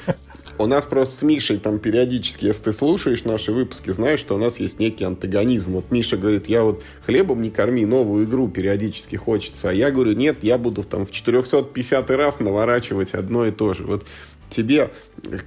[0.59, 4.39] у нас просто с Мишей там периодически, если ты слушаешь наши выпуски, знаешь, что у
[4.39, 5.73] нас есть некий антагонизм.
[5.73, 9.71] Вот Миша говорит, я вот хлебом не корми, новую игру периодически хочется.
[9.71, 13.85] А я говорю, нет, я буду там в 450 раз наворачивать одно и то же.
[13.85, 14.07] Вот
[14.49, 14.91] тебе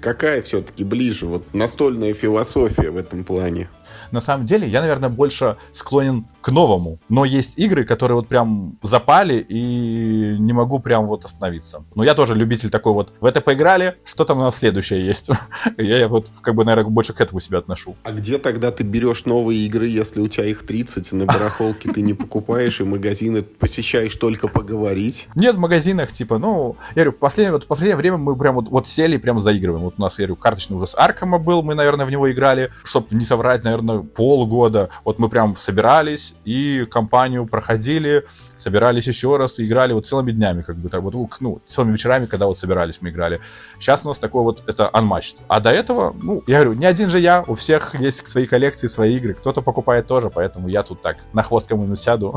[0.01, 3.69] какая все-таки ближе вот настольная философия в этом плане?
[4.11, 6.99] На самом деле, я, наверное, больше склонен к новому.
[7.09, 11.83] Но есть игры, которые вот прям запали, и не могу прям вот остановиться.
[11.95, 13.13] Но я тоже любитель такой вот.
[13.19, 15.29] В это поиграли, что там у нас следующее есть?
[15.77, 17.95] Я вот как бы, наверное, больше к этому себя отношу.
[18.03, 21.91] А где тогда ты берешь новые игры, если у тебя их 30, и на барахолке
[21.91, 25.27] ты не покупаешь, и магазины посещаешь только поговорить?
[25.35, 28.87] Нет, в магазинах, типа, ну, я говорю, последнее, вот, последнее время мы прям вот, вот
[28.87, 29.83] сели и прям заигрываем.
[29.83, 33.07] Вот у нас, я говорю, карточный ужас Аркама был, мы, наверное, в него играли, чтобы
[33.11, 34.89] не соврать, наверное, полгода.
[35.03, 38.25] Вот мы прям собирались и компанию проходили,
[38.57, 42.25] собирались еще раз и играли вот целыми днями, как бы так вот, ну, целыми вечерами,
[42.25, 43.39] когда вот собирались, мы играли.
[43.79, 45.37] Сейчас у нас такой вот, это Unmatched.
[45.47, 48.87] А до этого, ну, я говорю, не один же я, у всех есть свои коллекции,
[48.87, 52.35] свои игры, кто-то покупает тоже, поэтому я тут так на хвост кому-нибудь сяду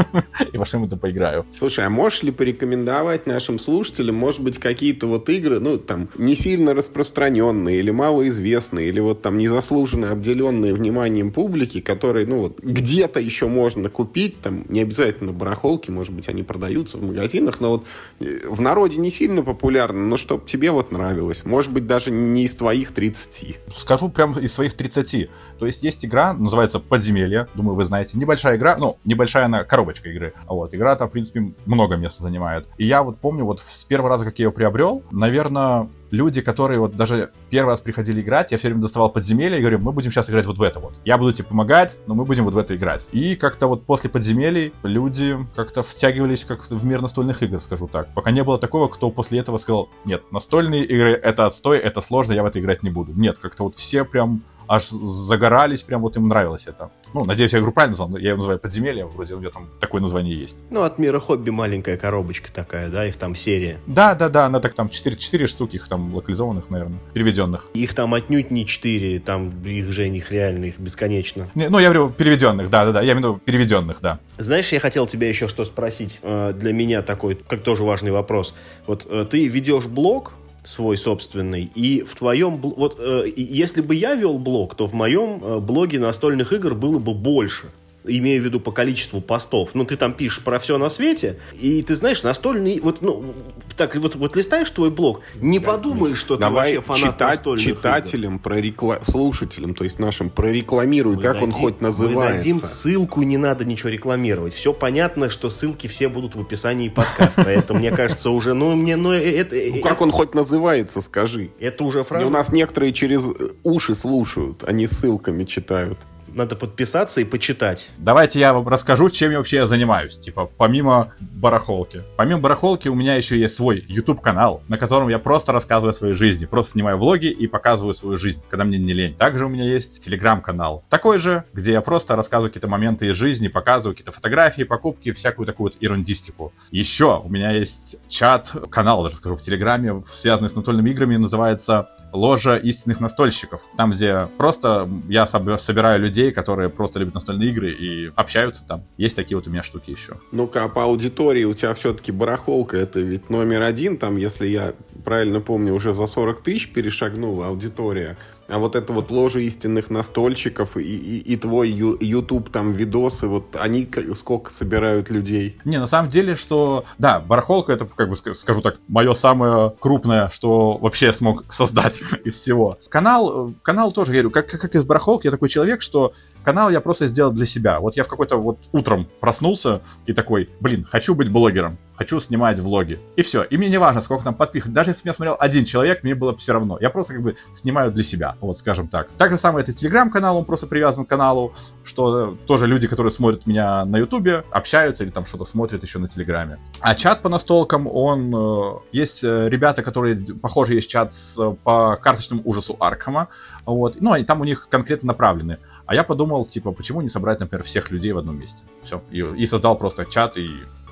[0.52, 1.46] и во что-нибудь поиграю.
[1.58, 6.34] Слушай, а можешь ли порекомендовать нашим слушателям, может быть, какие-то вот игры, ну, там, не
[6.34, 13.20] сильно распространенные или малоизвестные, или вот там незаслуженно обделенные вниманием публики, которые, ну, вот где-то
[13.20, 17.84] еще можно купить, там, не обязательно барахолки, может быть, они продаются в магазинах, но вот
[18.20, 21.44] э, в народе не сильно популярны, но чтоб тебе вот нравилось.
[21.44, 23.58] Может быть, даже не из твоих 30.
[23.76, 25.30] Скажу прям из своих 30.
[25.58, 28.16] То есть есть игра, называется «Подземелье», думаю, вы знаете.
[28.16, 30.34] Небольшая игра, ну, небольшая она коробочка игры.
[30.46, 32.66] Вот, игра там, в принципе, много места занимает.
[32.78, 36.80] И я вот помню, вот с первого раза, как я ее приобрел, наверное, люди, которые
[36.80, 40.10] вот даже первый раз приходили играть, я все время доставал подземелья и говорю, мы будем
[40.10, 40.94] сейчас играть вот в это вот.
[41.04, 43.06] Я буду тебе помогать, но мы будем вот в это играть.
[43.12, 48.12] И как-то вот после подземелий люди как-то втягивались как в мир настольных игр, скажу так.
[48.14, 52.32] Пока не было такого, кто после этого сказал, нет, настольные игры это отстой, это сложно,
[52.32, 53.12] я в это играть не буду.
[53.12, 56.90] Нет, как-то вот все прям аж загорались, прям вот им нравилось это.
[57.12, 60.00] Ну, надеюсь, я игру правильно назвал, я ее называю «Подземелье», вроде у меня там такое
[60.00, 60.58] название есть.
[60.70, 63.78] Ну, от мира хобби маленькая коробочка такая, да, их там серия.
[63.86, 67.66] Да, да, да, она так там 4, 4 штуки, их там локализованных, наверное, переведенных.
[67.74, 71.48] Их там отнюдь не 4, там их же, их реально, их бесконечно.
[71.54, 74.18] Не, ну, я говорю, переведенных, да, да, да, я имею в виду переведенных, да.
[74.38, 76.18] Знаешь, я хотел тебя еще что спросить.
[76.22, 78.54] Э, Для меня такой, как тоже важный вопрос.
[78.86, 80.32] Вот э, ты ведешь блог,
[80.64, 81.70] свой собственный.
[81.74, 82.56] И в твоем...
[82.56, 86.98] Вот э, если бы я вел блог, то в моем э, блоге настольных игр было
[86.98, 87.70] бы больше.
[88.06, 89.70] Имею в виду по количеству постов.
[89.74, 92.78] Ну, ты там пишешь про все на свете, и ты знаешь, настольный...
[92.80, 93.34] Вот, ну,
[93.76, 97.66] так, вот, вот листаешь твой блог, не подумаешь, что Давай ты вообще фанат читать настольных
[97.66, 97.76] игр.
[97.78, 98.98] читателям, прорекла...
[99.02, 102.66] слушателям, то есть нашим, прорекламируй, Мы как он дадим- хоть Мы дадим называется.
[102.66, 104.52] ссылку, не надо ничего рекламировать.
[104.52, 107.42] Все понятно, что ссылки все будут в описании подкаста.
[107.42, 111.50] Это, мне кажется, уже, ну, мне, ну, это, Ну, как он хоть называется, скажи.
[111.58, 112.26] это уже фраза.
[112.26, 113.32] у нас некоторые через э,
[113.62, 115.98] уши слушают, они ссылками читают.
[116.34, 117.90] Надо подписаться и почитать.
[117.96, 122.02] Давайте я вам расскажу, чем я вообще занимаюсь, типа, помимо барахолки.
[122.16, 126.14] Помимо барахолки у меня еще есть свой YouTube-канал, на котором я просто рассказываю о своей
[126.14, 129.14] жизни, просто снимаю влоги и показываю свою жизнь, когда мне не лень.
[129.14, 133.46] Также у меня есть Телеграм-канал, такой же, где я просто рассказываю какие-то моменты из жизни,
[133.46, 136.52] показываю какие-то фотографии, покупки, всякую такую вот ерундистику.
[136.72, 142.56] Еще у меня есть чат-канал, даже скажу, в Телеграме, связанный с настольными играми, называется ложа
[142.56, 143.62] истинных настольщиков.
[143.76, 148.84] Там, где просто я соб- собираю людей, которые просто любят настольные игры и общаются там.
[148.96, 150.18] Есть такие вот у меня штуки еще.
[150.32, 154.72] Ну-ка, а по аудитории у тебя все-таки барахолка, это ведь номер один, там, если я
[155.04, 158.16] правильно помню, уже за 40 тысяч перешагнула аудитория.
[158.48, 163.56] А вот это вот ложе истинных настольщиков и, и, и твой YouTube там видосы, вот
[163.56, 165.58] они сколько собирают людей?
[165.64, 170.30] Не, на самом деле, что да, барахолка это, как бы скажу так, мое самое крупное,
[170.34, 172.78] что вообще я смог создать из всего.
[172.88, 176.12] Канал, канал тоже, я говорю, как, как из барахолки, я такой человек, что
[176.44, 177.80] канал я просто сделал для себя.
[177.80, 182.58] Вот я в какой-то вот утром проснулся и такой, блин, хочу быть блогером хочу снимать
[182.58, 183.00] влоги.
[183.16, 183.42] И все.
[183.42, 184.72] И мне не важно, сколько там подписчиков.
[184.72, 186.78] Даже если меня смотрел один человек, мне было все равно.
[186.80, 189.08] Я просто как бы снимаю для себя, вот скажем так.
[189.16, 193.46] Так же самое это телеграм-канал, он просто привязан к каналу, что тоже люди, которые смотрят
[193.46, 196.58] меня на ютубе, общаются или там что-то смотрят еще на телеграме.
[196.80, 198.34] А чат по настолкам, он...
[198.34, 203.28] Э, есть э, ребята, которые, похоже, есть чат с, по карточному ужасу Аркхема,
[203.66, 204.00] вот.
[204.00, 205.58] Ну, они там у них конкретно направлены.
[205.86, 208.64] А я подумал, типа, почему не собрать, например, всех людей в одном месте?
[208.82, 209.02] Все.
[209.10, 210.48] И, и создал просто чат, и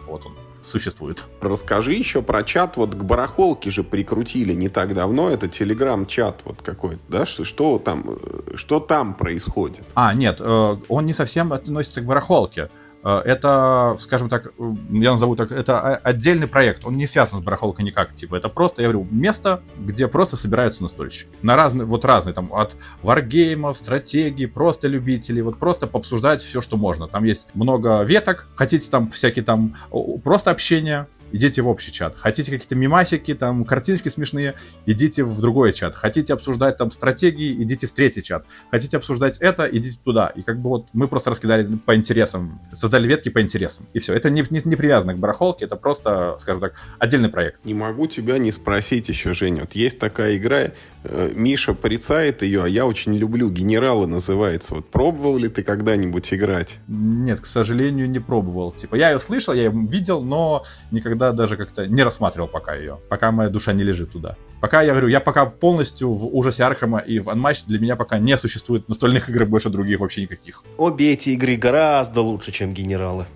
[0.07, 1.24] вот он существует.
[1.40, 6.62] Расскажи еще про чат, вот к барахолке же прикрутили не так давно, это телеграм-чат вот
[6.62, 9.84] какой-то, да, что, что там, э, что там происходит?
[9.95, 12.70] А, нет, э, он не совсем относится к барахолке.
[13.05, 14.53] Э, это, скажем так,
[14.90, 18.82] я назову так, это отдельный проект, он не связан с барахолкой никак, типа, это просто,
[18.82, 21.28] я говорю, место, где просто собираются настольщики.
[21.42, 26.76] На разные, вот разные, там, от варгеймов, стратегий, просто любителей, вот просто пообсуждать все, что
[26.76, 27.09] можно.
[27.09, 29.76] Там есть много веток, хотите там всякие там,
[30.22, 32.14] просто общение, идите в общий чат.
[32.16, 34.55] Хотите какие-то мимасики, там, картиночки смешные,
[34.87, 35.95] идите в другой чат.
[35.97, 38.45] Хотите обсуждать там стратегии, идите в третий чат.
[38.70, 40.28] Хотите обсуждать это, идите туда.
[40.28, 43.87] И как бы вот мы просто раскидали по интересам, создали ветки по интересам.
[43.93, 44.14] И все.
[44.14, 47.64] Это не, не, не привязано к барахолке, это просто, скажем так, отдельный проект.
[47.64, 49.62] Не могу тебя не спросить еще, Женя.
[49.62, 50.72] Вот есть такая игра,
[51.05, 53.51] э, Миша порицает ее, а я очень люблю.
[53.51, 54.74] Генералы называется.
[54.74, 56.76] Вот пробовал ли ты когда-нибудь играть?
[56.89, 58.72] Нет, к сожалению, не пробовал.
[58.72, 62.75] Типа, я ее слышал, я ее видел, но никогда никогда даже как-то не рассматривал пока
[62.75, 64.37] ее, пока моя душа не лежит туда.
[64.61, 68.18] Пока, я говорю, я пока полностью в ужасе Архама и в Unmatched для меня пока
[68.18, 70.64] не существует настольных игр больше других вообще никаких.
[70.79, 73.27] Обе эти игры гораздо лучше, чем генералы.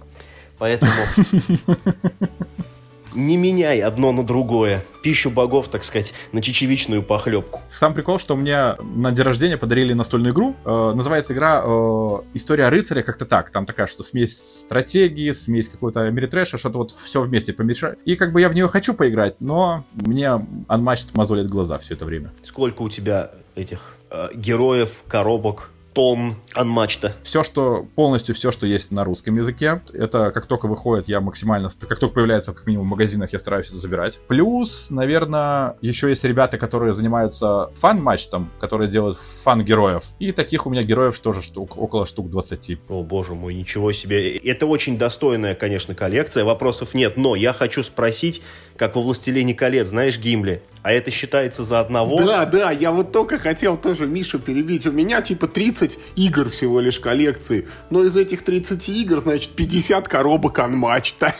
[0.58, 0.92] Поэтому
[3.16, 4.84] не меняй одно на другое.
[5.02, 7.62] Пищу богов, так сказать, на чечевичную похлебку.
[7.70, 10.54] Сам прикол, что мне на день рождения подарили настольную игру.
[10.64, 13.50] Э, называется игра э, «История рыцаря», как-то так.
[13.50, 17.98] Там такая, что смесь стратегии, смесь какой-то америтрэша, что-то вот все вместе помешать.
[18.04, 20.26] И как бы я в нее хочу поиграть, но мне
[20.68, 22.32] Unmatched мозолит глаза все это время.
[22.42, 27.14] Сколько у тебя этих э, героев, коробок, тон анмачта.
[27.22, 31.70] Все, что, полностью все, что есть на русском языке, это как только выходит, я максимально,
[31.70, 34.20] как только появляется как минимум в магазинах, я стараюсь это забирать.
[34.28, 40.04] Плюс, наверное, еще есть ребята, которые занимаются фан-матчтом, которые делают фан-героев.
[40.18, 42.78] И таких у меня героев тоже штук, около штук 20.
[42.90, 44.36] О, боже мой, ничего себе.
[44.36, 48.42] Это очень достойная, конечно, коллекция, вопросов нет, но я хочу спросить,
[48.76, 52.18] как во «Властелине колец», знаешь, Гимли, а это считается за одного?
[52.18, 54.86] Да, да, я вот только хотел тоже Мишу перебить.
[54.86, 60.06] У меня типа 30 игр всего лишь коллекции, но из этих 30 игр, значит, 50
[60.08, 61.34] коробок Unmatched а.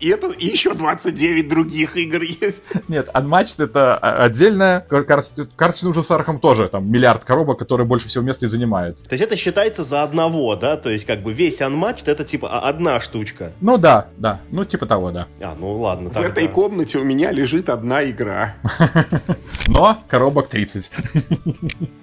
[0.00, 2.72] И это и еще 29 других игр есть.
[2.88, 4.80] Нет, Unmatched это отдельная.
[4.80, 9.02] Карточный ужас Архам тоже там миллиард коробок, которые больше всего места и занимают.
[9.02, 10.76] То есть это считается за одного, да?
[10.76, 13.52] То есть как бы весь Unmatched это типа одна штучка.
[13.60, 14.40] Ну да, да.
[14.50, 15.26] Ну типа того, да.
[15.40, 16.10] А, ну ладно.
[16.10, 18.56] В этой комнате у меня лежит одна игра.
[19.66, 20.90] Но коробок 30.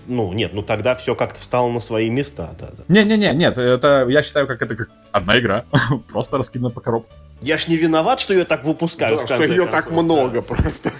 [0.10, 2.70] Ну, нет, ну тогда все как-то встало на свои места, да.
[2.88, 5.66] Не-не-не, нет, это я считаю, как это как одна игра.
[6.08, 7.12] Просто раскидана по коробкам.
[7.42, 9.22] Я ж не виноват, что ее так выпускают.
[9.22, 10.42] Да, что ее концов, так много да.
[10.42, 10.92] просто.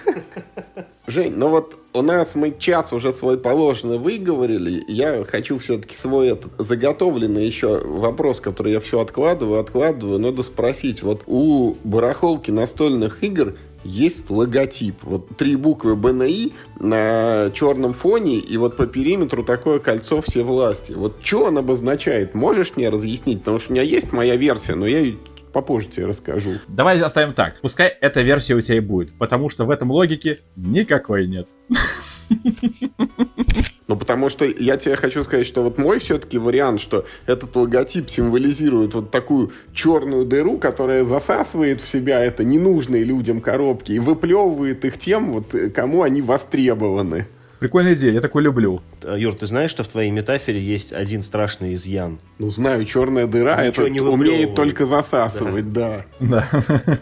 [1.06, 4.84] Жень, ну вот у нас мы час уже свой положенный выговорили.
[4.88, 10.18] Я хочу все-таки свой этот заготовленный еще вопрос, который я все откладываю, откладываю.
[10.18, 11.02] Надо спросить.
[11.02, 14.96] Вот у барахолки настольных игр есть логотип.
[15.02, 20.92] Вот три буквы БНИ на черном фоне, и вот по периметру такое кольцо все власти.
[20.92, 22.34] Вот что он обозначает?
[22.34, 23.38] Можешь мне разъяснить?
[23.38, 25.14] Потому что у меня есть моя версия, но я
[25.58, 26.58] попозже тебе расскажу.
[26.68, 27.60] Давай оставим так.
[27.60, 31.48] Пускай эта версия у тебя и будет, потому что в этом логике никакой нет.
[33.88, 38.08] Ну, потому что я тебе хочу сказать, что вот мой все-таки вариант, что этот логотип
[38.08, 44.84] символизирует вот такую черную дыру, которая засасывает в себя это ненужные людям коробки и выплевывает
[44.84, 47.26] их тем, вот, кому они востребованы.
[47.58, 48.82] Прикольная идея, я такой люблю.
[49.02, 52.20] А, Юр, ты знаешь, что в твоей метафоре есть один страшный изъян?
[52.38, 56.04] Ну, знаю, черная дыра Ничего это не умеет только засасывать, да.
[56.20, 56.48] Да,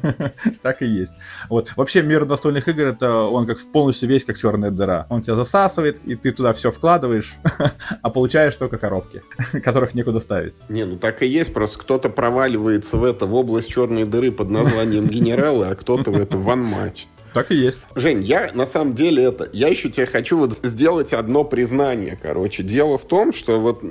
[0.62, 1.12] так и есть.
[1.50, 1.70] Вот.
[1.76, 5.06] Вообще мир настольных игр, это он как полностью весь как черная дыра.
[5.10, 7.34] Он тебя засасывает, и ты туда все вкладываешь,
[8.02, 9.22] а получаешь только коробки,
[9.62, 10.54] которых некуда ставить.
[10.70, 14.48] Не, ну так и есть, просто кто-то проваливается в это, в область черной дыры под
[14.48, 17.06] названием генералы, а кто-то в это ван-матч.
[17.36, 17.82] Так и есть.
[17.94, 22.62] Жень, я на самом деле это, я еще тебе хочу вот сделать одно признание, короче.
[22.62, 23.84] Дело в том, что вот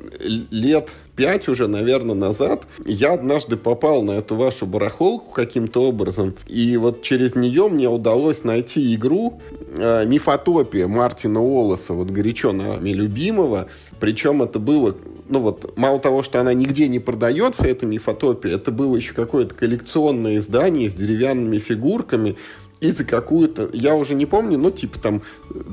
[0.50, 6.76] лет пять уже, наверное, назад я однажды попал на эту вашу барахолку каким-то образом, и
[6.78, 9.40] вот через нее мне удалось найти игру
[9.78, 13.70] э, «Мифотопия» Мартина Уоллеса, вот горячо нами любимого,
[14.00, 14.96] причем это было,
[15.30, 19.56] ну вот, мало того, что она нигде не продается, эта мифотопия, это было еще какое-то
[19.56, 22.38] коллекционное издание с деревянными фигурками,
[22.86, 25.22] и за какую-то, я уже не помню, ну, типа там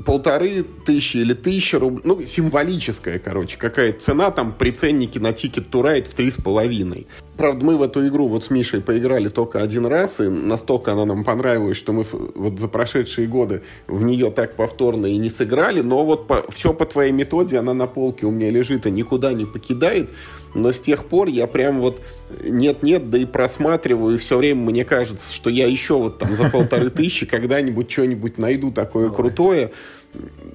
[0.05, 5.63] полторы тысячи или тысяча рублей, ну, символическая, короче, какая цена, там, при ценнике на to
[5.71, 7.07] Ride в три с половиной.
[7.37, 11.05] Правда, мы в эту игру вот с Мишей поиграли только один раз, и настолько она
[11.05, 12.05] нам понравилась, что мы
[12.35, 16.73] вот за прошедшие годы в нее так повторно и не сыграли, но вот по, все
[16.73, 20.09] по твоей методе, она на полке у меня лежит и никуда не покидает,
[20.53, 22.01] но с тех пор я прям вот
[22.43, 26.49] нет-нет, да и просматриваю, и все время мне кажется, что я еще вот там за
[26.49, 29.71] полторы тысячи когда-нибудь что-нибудь найду такое крутое,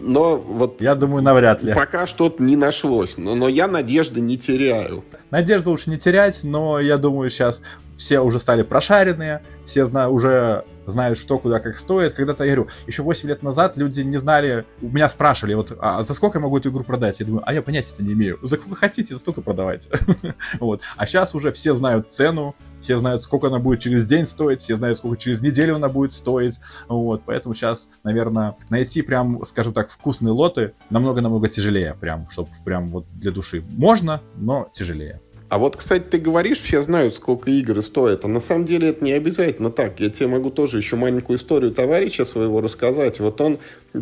[0.01, 0.81] но вот...
[0.81, 1.75] Я думаю, навряд ли.
[1.75, 5.05] Пока что-то не нашлось, но, но я надежды не теряю.
[5.31, 7.61] Надежду лучше не терять, но я думаю, сейчас
[7.97, 12.15] все уже стали прошаренные, все зна- уже знают, что куда как стоит.
[12.15, 16.15] Когда-то, я говорю, еще 8 лет назад люди не знали, меня спрашивали, вот, а за
[16.15, 17.21] сколько я могу эту игру продать?
[17.21, 18.39] Я думаю, а я понятия-то не имею.
[18.43, 19.91] За сколько хотите, за столько продавайте.
[20.61, 20.83] вот.
[20.97, 24.77] А сейчас уже все знают цену, все знают, сколько она будет через день стоить, все
[24.77, 26.59] знают, сколько через неделю она будет стоить.
[26.89, 27.23] Вот.
[27.27, 33.07] Поэтому сейчас, наверное, найти прям, скажем так, вкусные лоты намного-намного тяжелее, прям, чтобы прям вот
[33.15, 33.65] для души.
[33.71, 35.21] Можно, но тяжелее.
[35.49, 39.03] А вот, кстати, ты говоришь, все знают, сколько игры стоят, а на самом деле это
[39.03, 39.99] не обязательно так.
[39.99, 43.19] Я тебе могу тоже еще маленькую историю товарища своего рассказать.
[43.19, 43.59] Вот он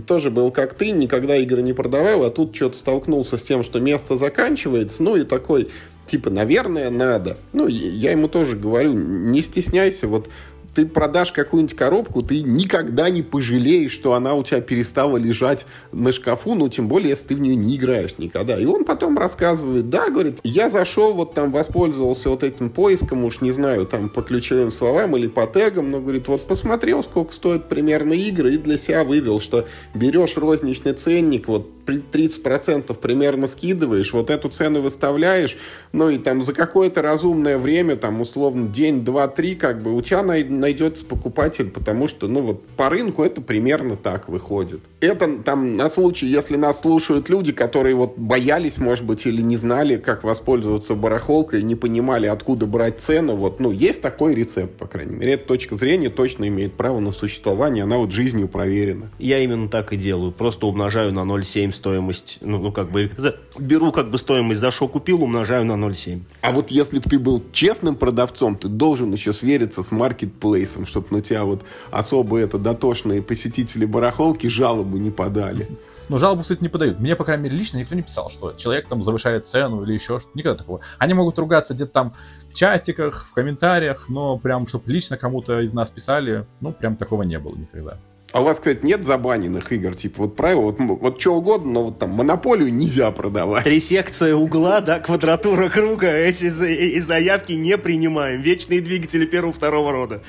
[0.06, 3.78] тоже был как ты, никогда игры не продавал, а тут что-то столкнулся с тем, что
[3.78, 5.70] место заканчивается, ну и такой,
[6.06, 7.36] типа, наверное, надо.
[7.52, 10.28] Ну, я ему тоже говорю, не стесняйся, вот
[10.76, 16.12] ты продашь какую-нибудь коробку, ты никогда не пожалеешь, что она у тебя перестала лежать на
[16.12, 18.60] шкафу, ну, тем более, если ты в нее не играешь никогда.
[18.60, 23.40] И он потом рассказывает, да, говорит, я зашел, вот там воспользовался вот этим поиском, уж
[23.40, 27.70] не знаю, там, по ключевым словам или по тегам, но, говорит, вот посмотрел, сколько стоят
[27.70, 34.30] примерно игры, и для себя вывел, что берешь розничный ценник, вот 30% примерно скидываешь, вот
[34.30, 35.56] эту цену выставляешь,
[35.92, 40.00] ну и там за какое-то разумное время, там условно день, два, три, как бы у
[40.00, 44.80] тебя най- найдется покупатель, потому что, ну вот по рынку это примерно так выходит.
[45.00, 49.56] Это там на случай, если нас слушают люди, которые вот боялись, может быть, или не
[49.56, 54.86] знали, как воспользоваться барахолкой, не понимали, откуда брать цену, вот, ну, есть такой рецепт, по
[54.86, 55.32] крайней мере.
[55.34, 59.10] Эта точка зрения точно имеет право на существование, она вот жизнью проверена.
[59.18, 63.36] Я именно так и делаю, просто умножаю на 0,7 стоимость, ну, ну как бы, за,
[63.58, 66.22] беру как бы стоимость за что купил, умножаю на 0,7.
[66.42, 71.06] А вот если бы ты был честным продавцом, ты должен еще свериться с маркетплейсом, чтобы
[71.10, 75.68] на тебя вот особо это дотошные посетители барахолки жалобу не подали.
[76.08, 77.00] Но жалобу, кстати, не подают.
[77.00, 80.20] Мне, по крайней мере, лично никто не писал, что человек там завышает цену или еще
[80.20, 80.38] что-то.
[80.38, 80.80] Никогда такого.
[80.98, 82.14] Они могут ругаться где-то там
[82.48, 87.22] в чатиках, в комментариях, но прям, чтобы лично кому-то из нас писали, ну, прям такого
[87.22, 87.98] не было никогда.
[88.36, 89.94] А у вас, кстати, нет забаненных игр?
[89.94, 93.64] Типа вот правило, вот, вот что угодно, но вот там монополию нельзя продавать.
[93.64, 98.42] Три секции угла, да, квадратура круга, эти за- и заявки не принимаем.
[98.42, 100.20] Вечные двигатели первого-второго рода.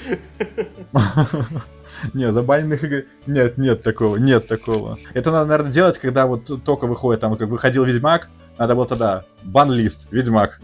[2.14, 3.03] Не, забаненных игр...
[3.26, 4.97] Нет, нет такого, нет такого.
[5.14, 9.26] Это надо, наверное, делать, когда вот только выходит, там, как выходил Ведьмак, надо было тогда
[9.43, 10.62] бан-лист, Ведьмак.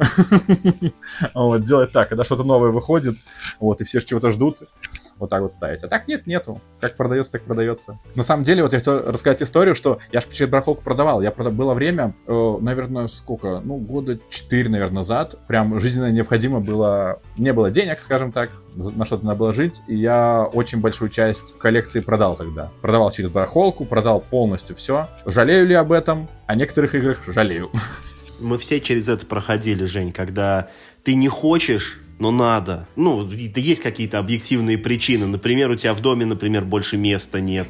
[1.34, 3.18] Вот, делать так, когда что-то новое выходит,
[3.60, 4.60] вот, и все чего-то ждут,
[5.24, 5.84] вот так вот ставить.
[5.84, 6.62] А так нет, нету.
[6.80, 7.98] Как продается, так продается.
[8.16, 11.22] На самом деле, вот я хотел рассказать историю, что я же через барахолку продавал.
[11.22, 11.54] Я продав...
[11.54, 13.62] Было время, э, наверное, сколько?
[13.64, 15.38] Ну, года 4, наверное, назад.
[15.48, 17.20] Прям жизненно необходимо было...
[17.38, 21.58] Не было денег, скажем так, на что-то надо было жить, и я очень большую часть
[21.58, 22.72] коллекции продал тогда.
[22.82, 25.08] Продавал через барахолку, продал полностью все.
[25.26, 26.28] Жалею ли об этом?
[26.48, 27.72] О некоторых играх жалею.
[28.40, 30.68] Мы все через это проходили, Жень, когда
[31.04, 32.88] ты не хочешь, но надо.
[32.96, 35.26] Ну, да есть какие-то объективные причины.
[35.28, 37.68] Например, у тебя в доме, например, больше места нет.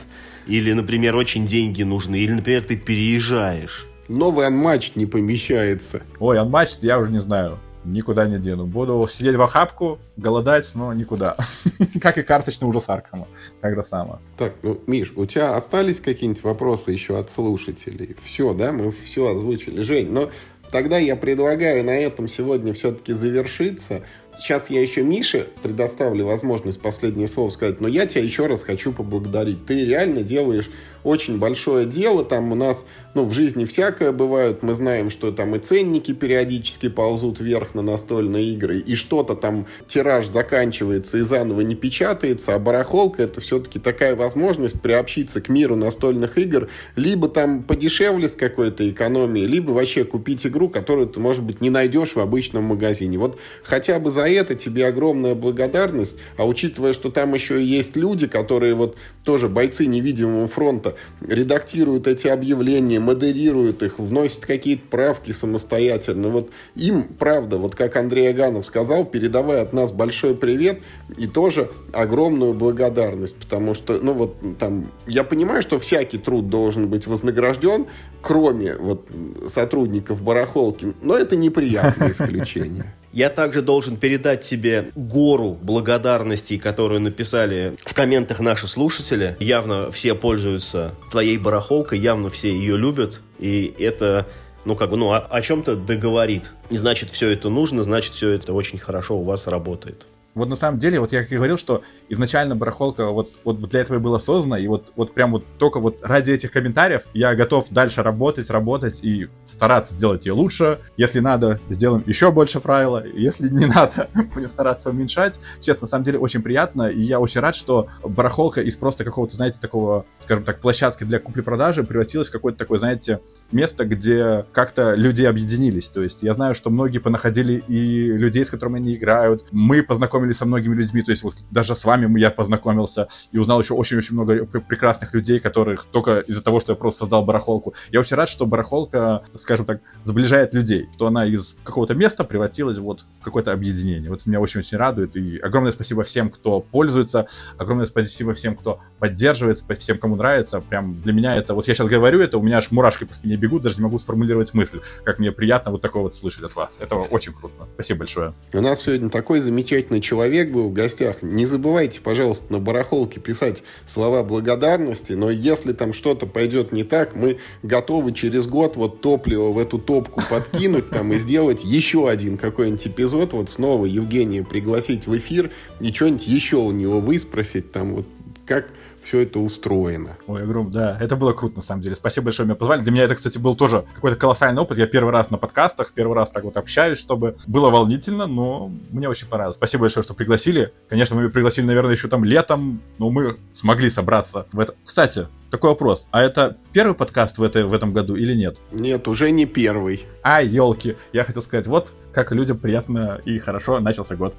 [0.48, 2.18] Или, например, очень деньги нужны.
[2.18, 3.88] Или, например, ты переезжаешь.
[4.08, 6.02] Новый анматч не помещается.
[6.20, 7.58] Ой, Unmatched я уже не знаю.
[7.86, 8.66] никуда не дену.
[8.66, 11.38] Буду сидеть в охапку, голодать, но никуда.
[12.02, 13.28] Как и карточный ужас Аркама.
[13.62, 14.20] Так же самое.
[14.38, 18.16] Так, ну, Миш, у тебя остались какие-нибудь вопросы еще от слушателей?
[18.24, 19.82] Все, да, мы все озвучили.
[19.82, 20.30] Жень, но
[20.72, 24.02] тогда я предлагаю на этом сегодня все-таки завершиться.
[24.40, 28.92] Сейчас я еще Мише предоставлю возможность последнее слово сказать, но я тебя еще раз хочу
[28.92, 29.66] поблагодарить.
[29.66, 30.70] Ты реально делаешь
[31.04, 32.24] очень большое дело.
[32.24, 34.64] Там у нас, ну, в жизни всякое бывает.
[34.64, 39.68] Мы знаем, что там и ценники периодически ползут вверх на настольные игры, и что-то там
[39.88, 45.76] тираж заканчивается и заново не печатается, а барахолка это все-таки такая возможность приобщиться к миру
[45.76, 51.44] настольных игр, либо там подешевле с какой-то экономией, либо вообще купить игру, которую ты, может
[51.44, 53.18] быть, не найдешь в обычном магазине.
[53.18, 57.96] Вот хотя бы за это тебе огромная благодарность, а учитывая, что там еще и есть
[57.96, 60.93] люди, которые вот тоже бойцы невидимого фронта,
[61.28, 66.30] редактируют эти объявления, модерируют их, вносят какие-то правки самостоятельно.
[66.30, 70.82] Вот им, правда, вот как Андрей Аганов сказал, передавай от нас большой привет
[71.18, 76.88] и тоже огромную благодарность, потому что, ну вот там, я понимаю, что всякий труд должен
[76.88, 77.86] быть вознагражден,
[78.22, 79.08] кроме вот
[79.48, 82.94] сотрудников барахолки, но это неприятное исключение.
[83.14, 89.38] Я также должен передать тебе гору благодарностей, которую написали в комментах наши слушатели.
[89.40, 93.22] Явно все пользуются твоей барахолкой, явно все ее любят.
[93.38, 94.28] И это
[94.66, 96.52] ну, как бы, ну, о, о чем-то договорит.
[96.72, 100.08] И значит, все это нужно, значит, все это очень хорошо у вас работает.
[100.34, 101.84] Вот на самом деле, вот я как и говорил, что
[102.14, 105.80] изначально барахолка вот, вот для этого и была создана, и вот, вот прям вот только
[105.80, 110.80] вот ради этих комментариев я готов дальше работать, работать и стараться делать ее лучше.
[110.98, 113.04] Если надо, сделаем еще больше правила.
[113.06, 115.40] Если не надо, будем стараться уменьшать.
[115.60, 119.36] Честно, на самом деле очень приятно, и я очень рад, что барахолка из просто какого-то,
[119.36, 123.20] знаете, такого, скажем так, площадки для купли-продажи превратилась в какое-то такое, знаете,
[123.52, 125.90] место, где как-то люди объединились.
[125.90, 129.46] То есть я знаю, что многие понаходили и людей, с которыми они играют.
[129.52, 133.62] Мы познакомились со многими людьми, то есть вот даже с вами я познакомился и узнал
[133.62, 137.74] еще очень-очень много прекрасных людей, которых только из-за того, что я просто создал барахолку.
[137.92, 142.78] Я очень рад, что барахолка, скажем так, сближает людей, что она из какого-то места превратилась
[142.78, 144.10] вот в какое-то объединение.
[144.10, 145.16] Вот меня очень-очень радует.
[145.16, 147.28] И огромное спасибо всем, кто пользуется,
[147.58, 150.62] огромное спасибо всем, кто поддерживает, всем, кому нравится.
[150.62, 153.36] Прям для меня это, вот я сейчас говорю это, у меня аж мурашки по спине
[153.36, 156.78] бегут, даже не могу сформулировать мысль, как мне приятно вот такое вот слышать от вас.
[156.80, 157.68] Это очень круто.
[157.76, 158.34] Спасибо большое.
[158.54, 161.22] У нас сегодня такой замечательный человек был в гостях.
[161.22, 161.46] Не
[161.84, 167.40] забывайте, пожалуйста, на барахолке писать слова благодарности, но если там что-то пойдет не так, мы
[167.62, 172.88] готовы через год вот топливо в эту топку подкинуть там и сделать еще один какой-нибудь
[172.88, 178.06] эпизод, вот снова Евгения пригласить в эфир и что-нибудь еще у него выспросить там вот
[178.46, 178.70] как
[179.04, 180.18] все это устроено.
[180.28, 181.96] Ой, огром, да, это было круто, на самом деле.
[181.96, 182.82] Спасибо большое, меня позвали.
[182.82, 184.78] Для меня это, кстати, был тоже какой-то колоссальный опыт.
[184.78, 189.10] Я первый раз на подкастах, первый раз так вот общаюсь, чтобы было волнительно, но мне
[189.10, 189.56] очень понравилось.
[189.56, 190.74] Спасибо большое, что пригласили.
[190.90, 194.76] Конечно, мы пригласили, наверное, еще там летом, но мы смогли собраться в это.
[194.84, 196.08] Кстати, такой вопрос.
[196.10, 198.58] А это первый подкаст в, этой, в этом году или нет?
[198.72, 200.04] Нет, уже не первый.
[200.24, 200.96] А, елки.
[201.14, 204.36] Я хотел сказать, вот как людям приятно и хорошо начался год.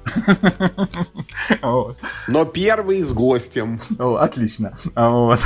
[2.27, 3.79] Но первый с гостем.
[3.97, 4.77] Отлично.
[4.93, 5.39] Вот.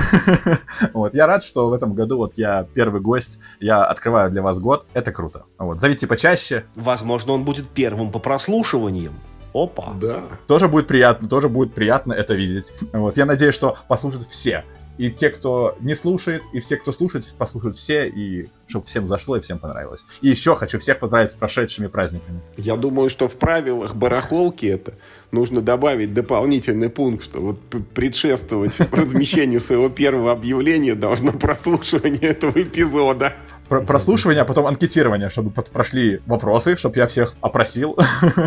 [0.93, 1.13] вот.
[1.13, 4.87] Я рад, что в этом году вот я первый гость, я открываю для вас год.
[4.93, 5.45] Это круто.
[5.59, 5.81] Вот.
[5.81, 6.65] Зовите почаще.
[6.73, 9.13] Возможно, он будет первым по прослушиваниям.
[9.53, 9.93] Опа.
[10.01, 10.21] Да.
[10.47, 12.73] Тоже будет приятно, тоже будет приятно это видеть.
[12.91, 13.17] Вот.
[13.17, 14.63] Я надеюсь, что послушают все
[14.99, 19.37] и те, кто не слушает, и все, кто слушает, послушают все, и чтобы всем зашло
[19.37, 20.05] и всем понравилось.
[20.19, 22.41] И еще хочу всех поздравить с прошедшими праздниками.
[22.57, 24.95] Я думаю, что в правилах барахолки это
[25.31, 27.59] нужно добавить дополнительный пункт, что вот
[27.93, 33.33] предшествовать размещению своего первого объявления должно прослушивание этого эпизода
[33.69, 37.97] прослушивание, а потом анкетирование, чтобы прошли вопросы, чтобы я всех опросил.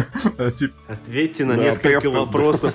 [0.39, 2.75] Ответьте на несколько вопросов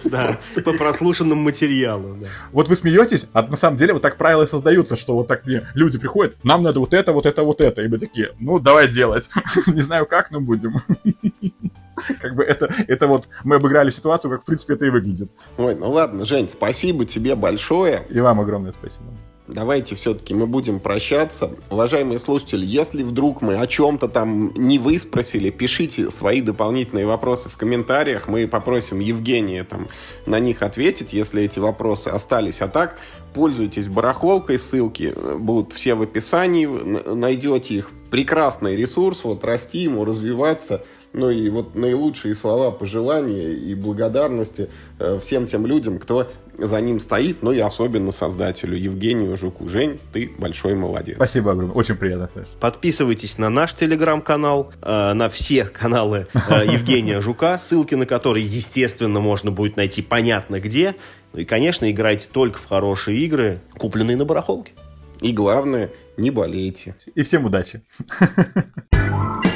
[0.64, 2.26] по прослушанным материалам.
[2.52, 5.68] Вот вы смеетесь, а на самом деле вот так правила создаются, что вот так мне
[5.74, 8.88] люди приходят, нам надо вот это, вот это, вот это, и мы такие, ну давай
[8.88, 9.30] делать.
[9.68, 10.78] Не знаю как, но будем.
[12.22, 15.32] Как бы это, это вот мы обыграли ситуацию, как в принципе это и выглядит.
[15.58, 18.04] Ой, ну ладно, Жень, спасибо тебе большое.
[18.12, 19.06] И вам огромное спасибо
[19.48, 21.52] давайте все-таки мы будем прощаться.
[21.70, 27.50] Уважаемые слушатели, если вдруг мы о чем-то там не вы спросили, пишите свои дополнительные вопросы
[27.50, 28.28] в комментариях.
[28.28, 29.88] Мы попросим Евгения там
[30.26, 32.62] на них ответить, если эти вопросы остались.
[32.62, 33.00] А так,
[33.34, 37.92] пользуйтесь барахолкой, ссылки будут все в описании, найдете их.
[38.12, 40.84] Прекрасный ресурс, вот расти ему, развиваться–
[41.18, 47.00] Ну и вот наилучшие слова пожелания и благодарности э, всем тем людям, кто за ним
[47.00, 49.68] стоит, ну и особенно создателю Евгению Жуку.
[49.68, 51.16] Жень, ты большой молодец.
[51.16, 52.56] Спасибо огромное, очень приятно, Саша.
[52.60, 59.20] Подписывайтесь на наш телеграм-канал, э, на все каналы э, Евгения Жука, ссылки на которые, естественно,
[59.20, 60.96] можно будет найти понятно где.
[61.34, 64.74] Ну и, конечно, играйте только в хорошие игры, купленные на барахолке.
[65.22, 66.96] И главное, не болейте.
[67.16, 67.82] И всем удачи.